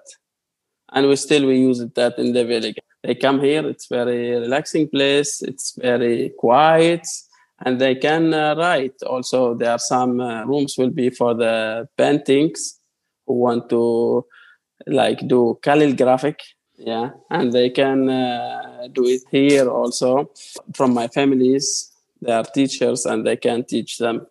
and 0.92 1.06
we 1.08 1.16
still 1.16 1.46
we 1.46 1.56
use 1.58 1.80
it 1.80 1.94
that 1.94 2.18
in 2.18 2.32
the 2.32 2.44
village 2.44 2.76
they 3.04 3.14
come 3.14 3.40
here 3.40 3.66
it's 3.68 3.86
very 3.86 4.30
relaxing 4.44 4.88
place 4.88 5.42
it's 5.42 5.76
very 5.76 6.32
quiet 6.38 7.06
and 7.60 7.80
they 7.80 7.94
can 7.94 8.34
uh, 8.34 8.54
write. 8.56 8.94
Also 9.06 9.54
there 9.54 9.70
are 9.70 9.78
some 9.78 10.20
uh, 10.20 10.44
rooms 10.44 10.76
will 10.78 10.90
be 10.90 11.10
for 11.10 11.34
the 11.34 11.88
paintings 11.96 12.78
who 13.26 13.34
want 13.34 13.68
to 13.70 14.24
like 14.86 15.26
do 15.26 15.58
calligraphic 15.62 16.40
yeah 16.76 17.10
and 17.30 17.52
they 17.52 17.70
can 17.70 18.08
uh, 18.08 18.88
do 18.92 19.06
it 19.06 19.22
here 19.30 19.68
also. 19.68 20.30
From 20.74 20.94
my 20.94 21.08
families 21.08 21.92
they 22.20 22.32
are 22.32 22.44
teachers 22.44 23.06
and 23.06 23.26
they 23.26 23.36
can 23.36 23.64
teach 23.64 23.98
them 23.98 24.26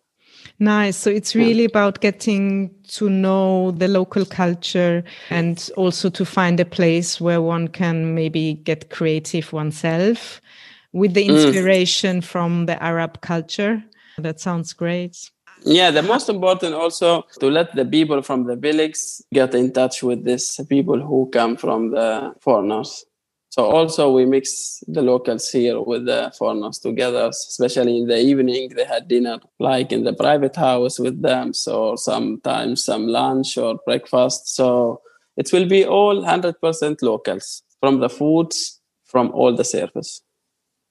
Nice. 0.58 0.96
So 0.96 1.10
it's 1.10 1.34
really 1.34 1.64
about 1.64 2.00
getting 2.00 2.70
to 2.88 3.10
know 3.10 3.72
the 3.72 3.88
local 3.88 4.24
culture 4.24 5.02
and 5.28 5.68
also 5.76 6.10
to 6.10 6.24
find 6.24 6.60
a 6.60 6.64
place 6.64 7.20
where 7.20 7.42
one 7.42 7.68
can 7.68 8.14
maybe 8.14 8.54
get 8.54 8.90
creative 8.90 9.52
oneself 9.52 10.40
with 10.92 11.14
the 11.14 11.26
mm. 11.26 11.34
inspiration 11.34 12.20
from 12.20 12.66
the 12.66 12.80
Arab 12.82 13.20
culture. 13.20 13.82
That 14.18 14.38
sounds 14.38 14.72
great. 14.72 15.30
yeah 15.64 15.90
the 15.90 16.02
most 16.02 16.28
important 16.28 16.74
also 16.74 17.24
to 17.40 17.50
let 17.50 17.74
the 17.74 17.84
people 17.84 18.22
from 18.22 18.44
the 18.44 18.56
village 18.56 18.98
get 19.32 19.54
in 19.54 19.72
touch 19.72 20.02
with 20.02 20.24
these 20.24 20.60
people 20.68 21.00
who 21.00 21.28
come 21.32 21.56
from 21.56 21.90
the 21.90 22.32
foreigners 22.40 23.04
so 23.54 23.66
also 23.66 24.10
we 24.10 24.26
mix 24.26 24.82
the 24.88 25.00
locals 25.00 25.48
here 25.48 25.80
with 25.80 26.06
the 26.06 26.32
foreigners 26.36 26.80
together 26.80 27.28
especially 27.28 27.98
in 27.98 28.08
the 28.08 28.18
evening. 28.18 28.70
They 28.74 28.84
had 28.84 29.06
dinner 29.06 29.38
like 29.60 29.92
in 29.92 30.02
the 30.02 30.12
private 30.12 30.56
house 30.56 30.98
with 30.98 31.22
them 31.22 31.54
so 31.54 31.94
sometimes 31.94 32.82
some 32.84 33.06
lunch 33.06 33.56
or 33.56 33.78
breakfast. 33.86 34.56
So 34.56 35.02
it 35.36 35.52
will 35.52 35.68
be 35.68 35.86
all 35.86 36.20
100% 36.20 37.00
locals 37.02 37.62
from 37.78 38.00
the 38.00 38.08
foods 38.08 38.80
from 39.04 39.30
all 39.30 39.54
the 39.54 39.62
service 39.62 40.23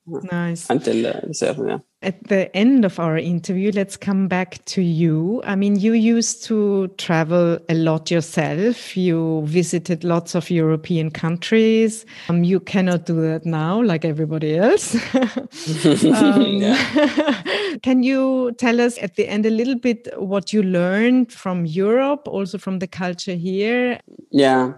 Nice. 0.06 0.70
until 0.70 1.08
uh, 1.08 1.22
the 1.28 1.34
service 1.34 1.64
yeah. 1.66 1.78
At 2.02 2.28
the 2.28 2.54
end 2.54 2.84
of 2.84 3.00
our 3.00 3.18
interview, 3.18 3.72
let's 3.74 3.96
come 3.96 4.28
back 4.28 4.64
to 4.66 4.82
you. 4.82 5.42
I 5.46 5.56
mean, 5.56 5.80
you 5.80 5.94
used 5.94 6.44
to 6.46 6.90
travel 6.98 7.58
a 7.70 7.74
lot 7.74 8.12
yourself. 8.12 8.98
You 8.98 9.44
visited 9.46 10.04
lots 10.04 10.36
of 10.36 10.50
European 10.50 11.12
countries. 11.12 12.06
Um, 12.28 12.44
you 12.44 12.60
cannot 12.60 13.06
do 13.06 13.22
that 13.22 13.46
now, 13.46 13.82
like 13.82 14.04
everybody 14.04 14.58
else. 14.58 14.98
Um, 16.14 16.62
can 17.84 18.04
you 18.04 18.52
tell 18.58 18.82
us 18.82 18.98
at 19.02 19.16
the 19.16 19.28
end 19.28 19.46
a 19.46 19.50
little 19.50 19.76
bit 19.76 20.08
what 20.18 20.52
you 20.52 20.62
learned 20.62 21.32
from 21.32 21.66
Europe, 21.66 22.28
also 22.28 22.58
from 22.58 22.80
the 22.80 22.88
culture 22.88 23.36
here? 23.36 24.00
Yeah. 24.30 24.74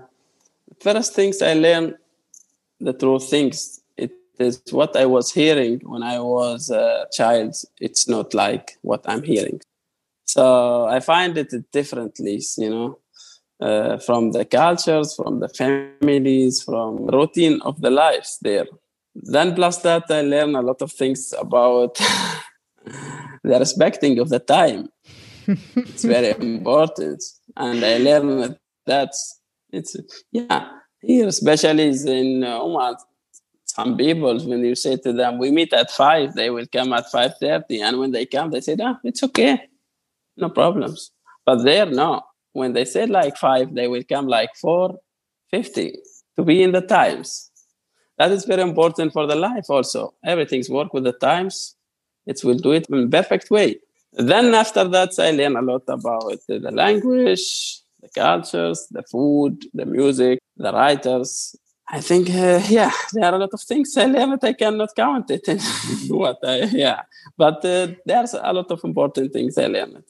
First 0.80 1.14
things 1.14 1.42
I 1.42 1.54
learned 1.54 1.96
the 2.80 2.94
true 2.94 3.20
things. 3.20 3.82
Is 4.40 4.62
what 4.72 4.96
I 4.96 5.06
was 5.06 5.32
hearing 5.32 5.80
when 5.84 6.04
I 6.04 6.20
was 6.20 6.70
a 6.70 7.08
child. 7.12 7.56
It's 7.80 8.08
not 8.08 8.34
like 8.34 8.78
what 8.82 9.02
I'm 9.06 9.24
hearing. 9.24 9.62
So 10.26 10.86
I 10.86 11.00
find 11.00 11.38
it 11.38 11.54
differently, 11.72 12.42
you 12.58 12.70
know, 12.70 13.00
uh, 13.62 13.98
from 14.00 14.32
the 14.32 14.44
cultures, 14.44 15.16
from 15.16 15.40
the 15.40 15.48
families, 15.48 16.62
from 16.64 17.06
routine 17.08 17.62
of 17.62 17.80
the 17.82 17.90
lives 17.90 18.38
there. 18.42 18.66
Then 19.16 19.56
plus 19.56 19.78
that, 19.84 20.04
I 20.10 20.22
learn 20.22 20.56
a 20.56 20.62
lot 20.62 20.82
of 20.82 20.92
things 20.92 21.34
about 21.40 21.96
the 23.44 23.60
respecting 23.60 24.20
of 24.20 24.30
the 24.30 24.40
time. 24.40 24.90
it's 25.48 26.04
very 26.16 26.32
important, 26.32 27.24
and 27.56 27.86
I 27.86 27.98
learned 27.98 28.58
that 28.86 29.14
it's 29.72 29.96
yeah 30.32 30.70
here 31.02 31.28
especially 31.28 31.88
is 31.88 32.06
in 32.06 32.44
uh, 32.44 32.60
Oman. 32.60 32.96
Some 33.76 33.98
people, 33.98 34.40
when 34.50 34.64
you 34.64 34.76
say 34.76 34.96
to 35.06 35.12
them, 35.12 35.38
"We 35.38 35.52
meet 35.52 35.74
at 35.74 35.92
five, 35.92 36.34
they 36.40 36.50
will 36.56 36.68
come 36.78 36.94
at 36.94 37.12
five 37.16 37.34
thirty, 37.44 37.82
and 37.82 38.00
when 38.00 38.12
they 38.16 38.26
come, 38.36 38.48
they 38.52 38.62
say, 38.62 38.76
"Ah, 38.88 38.98
it's 39.04 39.24
okay, 39.28 39.54
no 40.38 40.50
problems." 40.62 41.12
But 41.46 41.58
there, 41.68 41.86
no. 41.86 42.22
When 42.54 42.72
they 42.76 42.86
say 42.86 43.06
like 43.06 43.36
five, 43.48 43.68
they 43.78 43.88
will 43.94 44.06
come 44.14 44.28
like 44.38 44.52
four 44.56 44.86
fifty 45.52 45.88
to 46.36 46.42
be 46.50 46.64
in 46.66 46.72
the 46.72 46.86
times. 47.00 47.52
That 48.18 48.32
is 48.32 48.46
very 48.46 48.62
important 48.62 49.12
for 49.12 49.28
the 49.28 49.36
life. 49.50 49.66
Also, 49.70 50.14
everything's 50.24 50.70
work 50.70 50.94
with 50.94 51.04
the 51.04 51.18
times. 51.30 51.76
It 52.26 52.38
will 52.46 52.60
do 52.68 52.72
it 52.72 52.86
in 52.90 53.12
perfect 53.12 53.52
way. 53.52 53.70
Then 54.14 54.56
after 54.56 54.86
that, 54.96 55.12
I 55.20 55.32
learn 55.32 55.58
a 55.58 55.62
lot 55.62 55.84
about 55.90 56.40
the 56.48 56.72
language, 56.72 57.46
the 58.02 58.10
cultures, 58.24 58.80
the 58.90 59.04
food, 59.04 59.54
the 59.74 59.86
music, 59.86 60.40
the 60.56 60.72
writers. 60.72 61.32
I 61.88 62.02
think, 62.02 62.30
uh, 62.30 62.62
yeah, 62.68 62.92
there 63.14 63.26
are 63.26 63.36
a 63.36 63.38
lot 63.38 63.54
of 63.54 63.62
things 63.62 63.96
I 63.96 64.06
learned. 64.06 64.44
I 64.44 64.54
cannot 64.54 64.96
count 64.96 65.30
it 65.30 65.48
in 65.48 65.60
what 66.10 66.40
I, 66.44 66.64
yeah. 66.72 67.04
But 67.38 67.64
uh, 67.64 67.88
there's 68.06 68.34
a 68.34 68.54
lot 68.54 68.72
of 68.72 68.84
important 68.84 69.32
things 69.34 69.58
I 69.58 69.68
learned. 69.68 70.04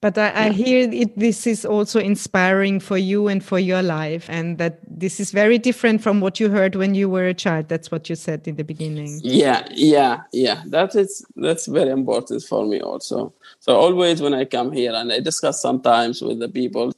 But 0.00 0.18
I, 0.18 0.46
I 0.46 0.50
hear 0.50 0.88
it, 0.90 1.18
this 1.18 1.46
is 1.46 1.64
also 1.64 2.00
inspiring 2.00 2.80
for 2.80 2.96
you 2.96 3.28
and 3.28 3.44
for 3.44 3.58
your 3.58 3.82
life, 3.82 4.26
and 4.28 4.58
that 4.58 4.80
this 4.86 5.20
is 5.20 5.30
very 5.30 5.58
different 5.58 6.02
from 6.02 6.20
what 6.20 6.40
you 6.40 6.48
heard 6.48 6.74
when 6.74 6.94
you 6.94 7.08
were 7.08 7.26
a 7.26 7.34
child. 7.34 7.68
That's 7.68 7.90
what 7.90 8.08
you 8.08 8.16
said 8.16 8.46
in 8.46 8.56
the 8.56 8.64
beginning. 8.64 9.20
Yeah, 9.22 9.66
yeah, 9.72 10.22
yeah. 10.32 10.62
That 10.66 10.94
is 10.94 11.24
that's 11.36 11.66
very 11.66 11.90
important 11.90 12.42
for 12.42 12.64
me 12.66 12.80
also. 12.80 13.32
So 13.60 13.76
always 13.76 14.22
when 14.22 14.34
I 14.34 14.44
come 14.44 14.72
here 14.72 14.94
and 14.94 15.12
I 15.12 15.20
discuss 15.20 15.60
sometimes 15.60 16.22
with 16.22 16.38
the 16.38 16.48
people, 16.48 16.92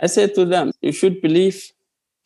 I 0.00 0.06
say 0.06 0.26
to 0.28 0.44
them, 0.44 0.72
you 0.80 0.92
should 0.92 1.20
believe 1.20 1.72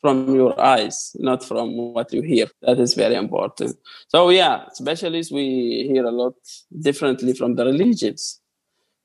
from 0.01 0.35
your 0.35 0.59
eyes, 0.61 1.17
not 1.19 1.45
from 1.45 1.77
what 1.95 2.13
you 2.13 2.23
hear. 2.23 2.47
That 2.63 2.79
is 2.79 2.95
very 2.95 3.15
important. 3.15 3.77
So 4.09 4.31
yeah, 4.31 4.65
especially 4.71 5.23
we 5.31 5.89
hear 5.91 6.05
a 6.05 6.11
lot 6.11 6.35
differently 6.81 7.35
from 7.35 7.57
the 7.57 7.65
religions 7.65 8.41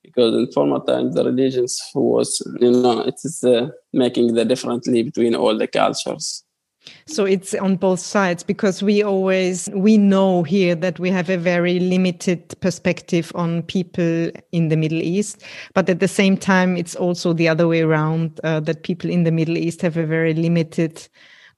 because 0.04 0.36
in 0.36 0.52
former 0.52 0.80
times 0.86 1.16
the 1.16 1.24
religions 1.24 1.82
was 1.96 2.42
you 2.60 2.72
know 2.72 3.02
it 3.02 3.16
is 3.24 3.44
uh, 3.44 3.70
making 3.94 4.34
the 4.34 4.46
differently 4.46 5.02
between 5.02 5.34
all 5.34 5.58
the 5.58 5.68
cultures 5.68 6.44
so 7.06 7.26
it's 7.26 7.54
on 7.56 7.76
both 7.76 8.00
sides 8.00 8.44
because 8.44 8.82
we 8.82 9.04
always 9.04 9.70
we 9.74 9.98
know 9.98 10.44
here 10.44 10.76
that 10.76 11.00
we 11.00 11.10
have 11.10 11.30
a 11.30 11.38
very 11.38 11.80
limited 11.80 12.54
perspective 12.60 13.32
on 13.36 13.62
people 13.64 14.32
in 14.52 14.70
the 14.70 14.78
middle 14.78 15.02
east 15.02 15.44
but 15.74 15.90
at 15.90 16.00
the 16.00 16.08
same 16.08 16.38
time 16.38 16.78
it's 16.78 16.96
also 16.96 17.34
the 17.34 17.48
other 17.48 17.68
way 17.68 17.82
around 17.82 18.40
uh, 18.44 18.60
that 18.60 18.84
people 18.84 19.10
in 19.10 19.24
the 19.24 19.32
middle 19.32 19.58
east 19.58 19.82
have 19.82 19.98
a 19.98 20.06
very 20.06 20.34
limited 20.34 21.08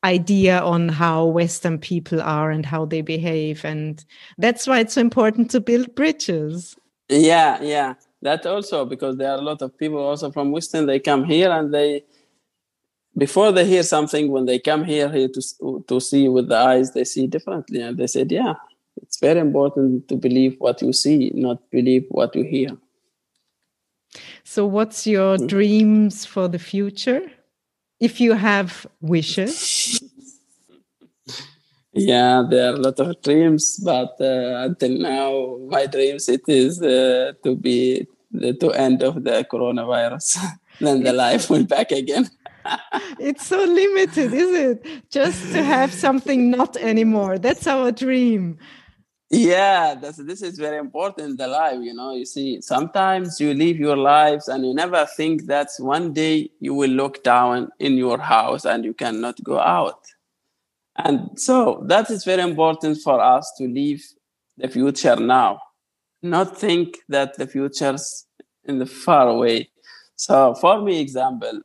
idea 0.03 0.59
on 0.61 0.89
how 0.89 1.26
western 1.26 1.78
people 1.78 2.21
are 2.21 2.51
and 2.51 2.65
how 2.65 2.86
they 2.86 3.01
behave 3.01 3.65
and 3.65 4.05
that's 4.38 4.67
why 4.67 4.80
it's 4.80 4.93
so 4.93 5.01
important 5.01 5.49
to 5.49 5.59
build 5.59 5.93
bridges 5.95 6.76
yeah 7.09 7.61
yeah 7.61 7.93
that 8.26 8.45
also 8.45 8.86
because 8.86 9.17
there 9.17 9.32
are 9.32 9.38
a 9.38 9.41
lot 9.41 9.61
of 9.61 9.78
people 9.78 9.99
also 9.99 10.32
from 10.32 10.51
Western. 10.51 10.88
They 10.88 10.99
come 10.99 11.23
here 11.23 11.51
and 11.51 11.73
they 11.73 12.03
before 13.18 13.51
they 13.51 13.66
hear 13.66 13.84
something 13.84 14.32
when 14.32 14.45
they 14.45 14.59
come 14.59 14.84
here 14.84 15.09
here 15.09 15.30
to 15.30 15.84
to 15.88 15.99
see 15.99 16.28
with 16.28 16.49
the 16.49 16.57
eyes 16.57 16.93
they 16.93 17.03
see 17.03 17.28
differently. 17.28 17.82
And 17.82 17.97
they 17.97 18.07
said 18.07 18.32
yeah 18.32 18.55
it's 19.01 19.20
very 19.20 19.39
important 19.39 20.07
to 20.09 20.16
believe 20.16 20.55
what 20.59 20.82
you 20.82 20.93
see 20.93 21.32
not 21.34 21.59
believe 21.72 22.05
what 22.09 22.36
you 22.36 22.43
hear. 22.43 22.70
So 24.43 24.66
what's 24.66 25.05
your 25.05 25.38
mm. 25.38 25.47
dreams 25.47 26.26
for 26.26 26.47
the 26.47 26.59
future? 26.59 27.32
If 27.99 28.20
you 28.20 28.34
have 28.34 28.86
wishes? 29.01 30.01
Yeah 31.97 32.43
there 32.49 32.72
are 32.72 32.76
a 32.76 32.78
lot 32.78 32.99
of 32.99 33.22
dreams 33.22 33.80
but 33.80 34.20
uh, 34.20 34.68
until 34.68 34.97
now 34.99 35.57
my 35.70 35.86
dreams 35.86 36.28
it 36.28 36.41
is 36.45 36.82
uh, 36.82 37.32
to 37.41 37.55
be 37.55 38.05
the 38.32 38.51
to 38.55 38.72
end 38.72 39.01
of 39.01 39.24
the 39.24 39.45
coronavirus. 39.49 40.38
Then 40.82 41.03
the 41.03 41.13
life 41.13 41.49
will 41.49 41.63
back 41.63 41.93
again 41.93 42.30
it's 43.20 43.45
so 43.45 43.63
limited 43.63 44.34
is 44.34 44.51
it? 44.51 45.11
Just 45.11 45.51
to 45.53 45.63
have 45.63 45.93
something 45.93 46.49
not 46.49 46.78
anymore. 46.78 47.38
That's 47.38 47.68
our 47.68 47.91
dream. 47.91 48.57
Yeah 49.32 49.95
this 49.95 50.43
is 50.43 50.59
very 50.59 50.78
important 50.78 51.39
the 51.39 51.47
life 51.47 51.80
you 51.82 51.93
know. 51.93 52.13
You 52.13 52.26
see 52.26 52.61
sometimes 52.61 53.39
you 53.39 53.53
live 53.53 53.78
your 53.78 53.97
lives 53.97 54.47
and 54.47 54.66
you 54.66 54.74
never 54.74 55.05
think 55.18 55.45
that 55.47 55.70
one 55.80 56.13
day 56.13 56.51
you 56.59 56.74
will 56.74 56.91
look 56.91 57.24
down 57.24 57.70
in 57.80 57.97
your 57.97 58.20
house 58.20 58.66
and 58.66 58.86
you 58.86 58.93
cannot 58.93 59.43
go 59.43 59.59
out. 59.59 59.99
And 60.97 61.39
so 61.39 61.84
that 61.88 62.09
is 62.09 62.24
very 62.24 62.43
important 62.43 62.99
for 63.03 63.20
us 63.20 63.51
to 63.57 63.68
live 63.68 64.01
the 64.57 64.70
future 64.70 65.16
now 65.16 65.59
not 66.26 66.57
think 66.57 66.97
that 67.07 67.38
the 67.38 67.47
future's 67.47 68.26
in 68.66 68.80
the 68.80 68.86
far 68.86 69.28
away. 69.28 69.70
So 70.16 70.55
for 70.55 70.82
me 70.82 70.99
example 70.99 71.61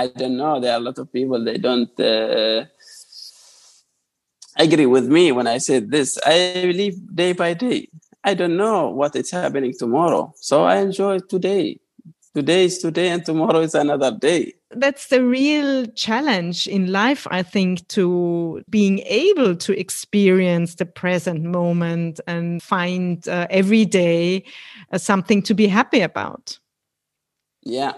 i 0.00 0.06
don't 0.06 0.36
know. 0.36 0.60
There 0.60 0.72
are 0.72 0.76
a 0.76 0.86
lot 0.88 0.98
of 0.98 1.12
people 1.12 1.44
they 1.44 1.58
don't 1.58 1.98
uh, 2.00 2.64
agree 4.56 4.86
with 4.86 5.06
me 5.06 5.32
when 5.32 5.46
i 5.46 5.58
say 5.58 5.80
this. 5.80 6.18
I 6.24 6.72
live 6.74 6.96
day 7.14 7.32
by 7.32 7.54
day. 7.54 7.88
I 8.24 8.34
don't 8.34 8.56
know 8.56 8.90
what 8.90 9.16
is 9.16 9.30
happening 9.30 9.74
tomorrow. 9.78 10.32
So 10.36 10.64
i 10.64 10.76
enjoy 10.76 11.18
today. 11.20 11.78
Today 12.34 12.64
is 12.66 12.78
today 12.78 13.08
and 13.08 13.24
tomorrow 13.24 13.60
is 13.60 13.74
another 13.74 14.12
day. 14.12 14.54
That's 14.70 15.08
the 15.08 15.24
real 15.24 15.86
challenge 16.06 16.68
in 16.76 16.92
life 16.92 17.26
i 17.38 17.42
think 17.42 17.72
to 17.88 18.62
being 18.70 19.00
able 19.24 19.56
to 19.66 19.70
experience 19.84 20.76
the 20.76 20.86
present 20.86 21.42
moment 21.42 22.20
and 22.26 22.62
find 22.62 23.28
uh, 23.28 23.46
every 23.50 23.84
day 23.84 24.44
uh, 24.92 24.98
something 24.98 25.42
to 25.42 25.54
be 25.54 25.66
happy 25.66 26.00
about. 26.00 26.58
Yeah 27.62 27.94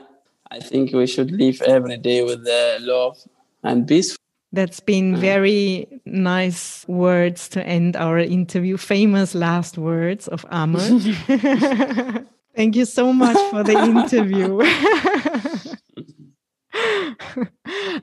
i 0.52 0.60
think 0.60 0.92
we 0.92 1.06
should 1.06 1.30
live 1.30 1.60
every 1.62 1.96
day 1.96 2.22
with 2.22 2.44
the 2.44 2.76
love 2.80 3.18
and 3.62 3.88
peace 3.88 4.16
that's 4.52 4.80
been 4.80 5.16
very 5.16 5.88
nice 6.04 6.86
words 6.86 7.48
to 7.48 7.66
end 7.66 7.96
our 7.96 8.18
interview 8.18 8.76
famous 8.76 9.34
last 9.34 9.78
words 9.78 10.28
of 10.28 10.44
amr 10.50 10.80
thank 12.56 12.76
you 12.76 12.84
so 12.84 13.12
much 13.12 13.38
for 13.50 13.64
the 13.64 13.72
interview 13.72 14.60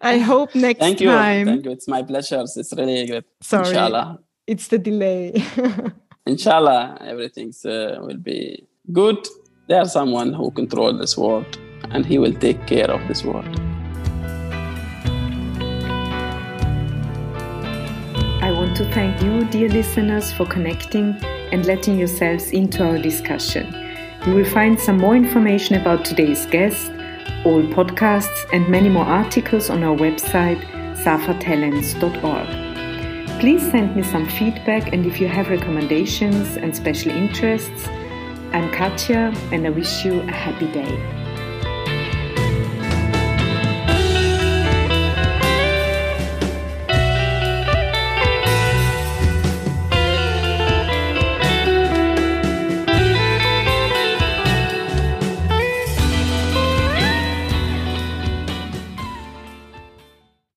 I 0.01 0.19
hope 0.19 0.55
next 0.55 0.79
Thank 0.79 1.01
you. 1.01 1.09
time. 1.09 1.45
Thank 1.45 1.65
you. 1.65 1.71
It's 1.71 1.87
my 1.87 2.03
pleasure. 2.03 2.43
It's 2.43 2.73
really 2.73 3.07
great. 3.07 3.23
Sorry. 3.41 3.67
Inshallah. 3.67 4.19
It's 4.47 4.67
the 4.67 4.77
delay. 4.77 5.43
Inshallah, 6.25 6.97
everything 7.01 7.53
uh, 7.65 7.97
will 8.01 8.17
be 8.17 8.67
good. 8.91 9.27
There's 9.67 9.93
someone 9.93 10.33
who 10.33 10.51
controls 10.51 10.99
this 10.99 11.17
world 11.17 11.57
and 11.91 12.05
he 12.05 12.17
will 12.17 12.33
take 12.33 12.65
care 12.67 12.89
of 12.89 13.05
this 13.07 13.23
world. 13.23 13.59
I 18.41 18.51
want 18.51 18.75
to 18.77 18.85
thank 18.93 19.21
you, 19.21 19.45
dear 19.45 19.69
listeners, 19.69 20.31
for 20.31 20.45
connecting 20.45 21.17
and 21.51 21.65
letting 21.65 21.97
yourselves 21.97 22.51
into 22.51 22.83
our 22.83 22.97
discussion. 22.97 23.73
You 24.25 24.33
will 24.33 24.45
find 24.45 24.79
some 24.79 24.97
more 24.97 25.15
information 25.15 25.79
about 25.79 26.05
today's 26.05 26.45
guest 26.45 26.91
all 27.45 27.63
podcasts 27.63 28.45
and 28.51 28.67
many 28.67 28.89
more 28.89 29.05
articles 29.05 29.69
on 29.69 29.83
our 29.83 29.95
website 29.95 30.61
safatalents.org. 31.03 33.39
Please 33.39 33.61
send 33.71 33.95
me 33.95 34.03
some 34.03 34.27
feedback 34.27 34.91
and 34.91 35.05
if 35.05 35.21
you 35.21 35.27
have 35.27 35.49
recommendations 35.49 36.57
and 36.57 36.75
special 36.75 37.11
interests, 37.11 37.87
I'm 38.51 38.69
Katja 38.71 39.33
and 39.53 39.65
I 39.65 39.69
wish 39.69 40.03
you 40.03 40.19
a 40.19 40.31
happy 40.31 40.67
day. 40.71 41.18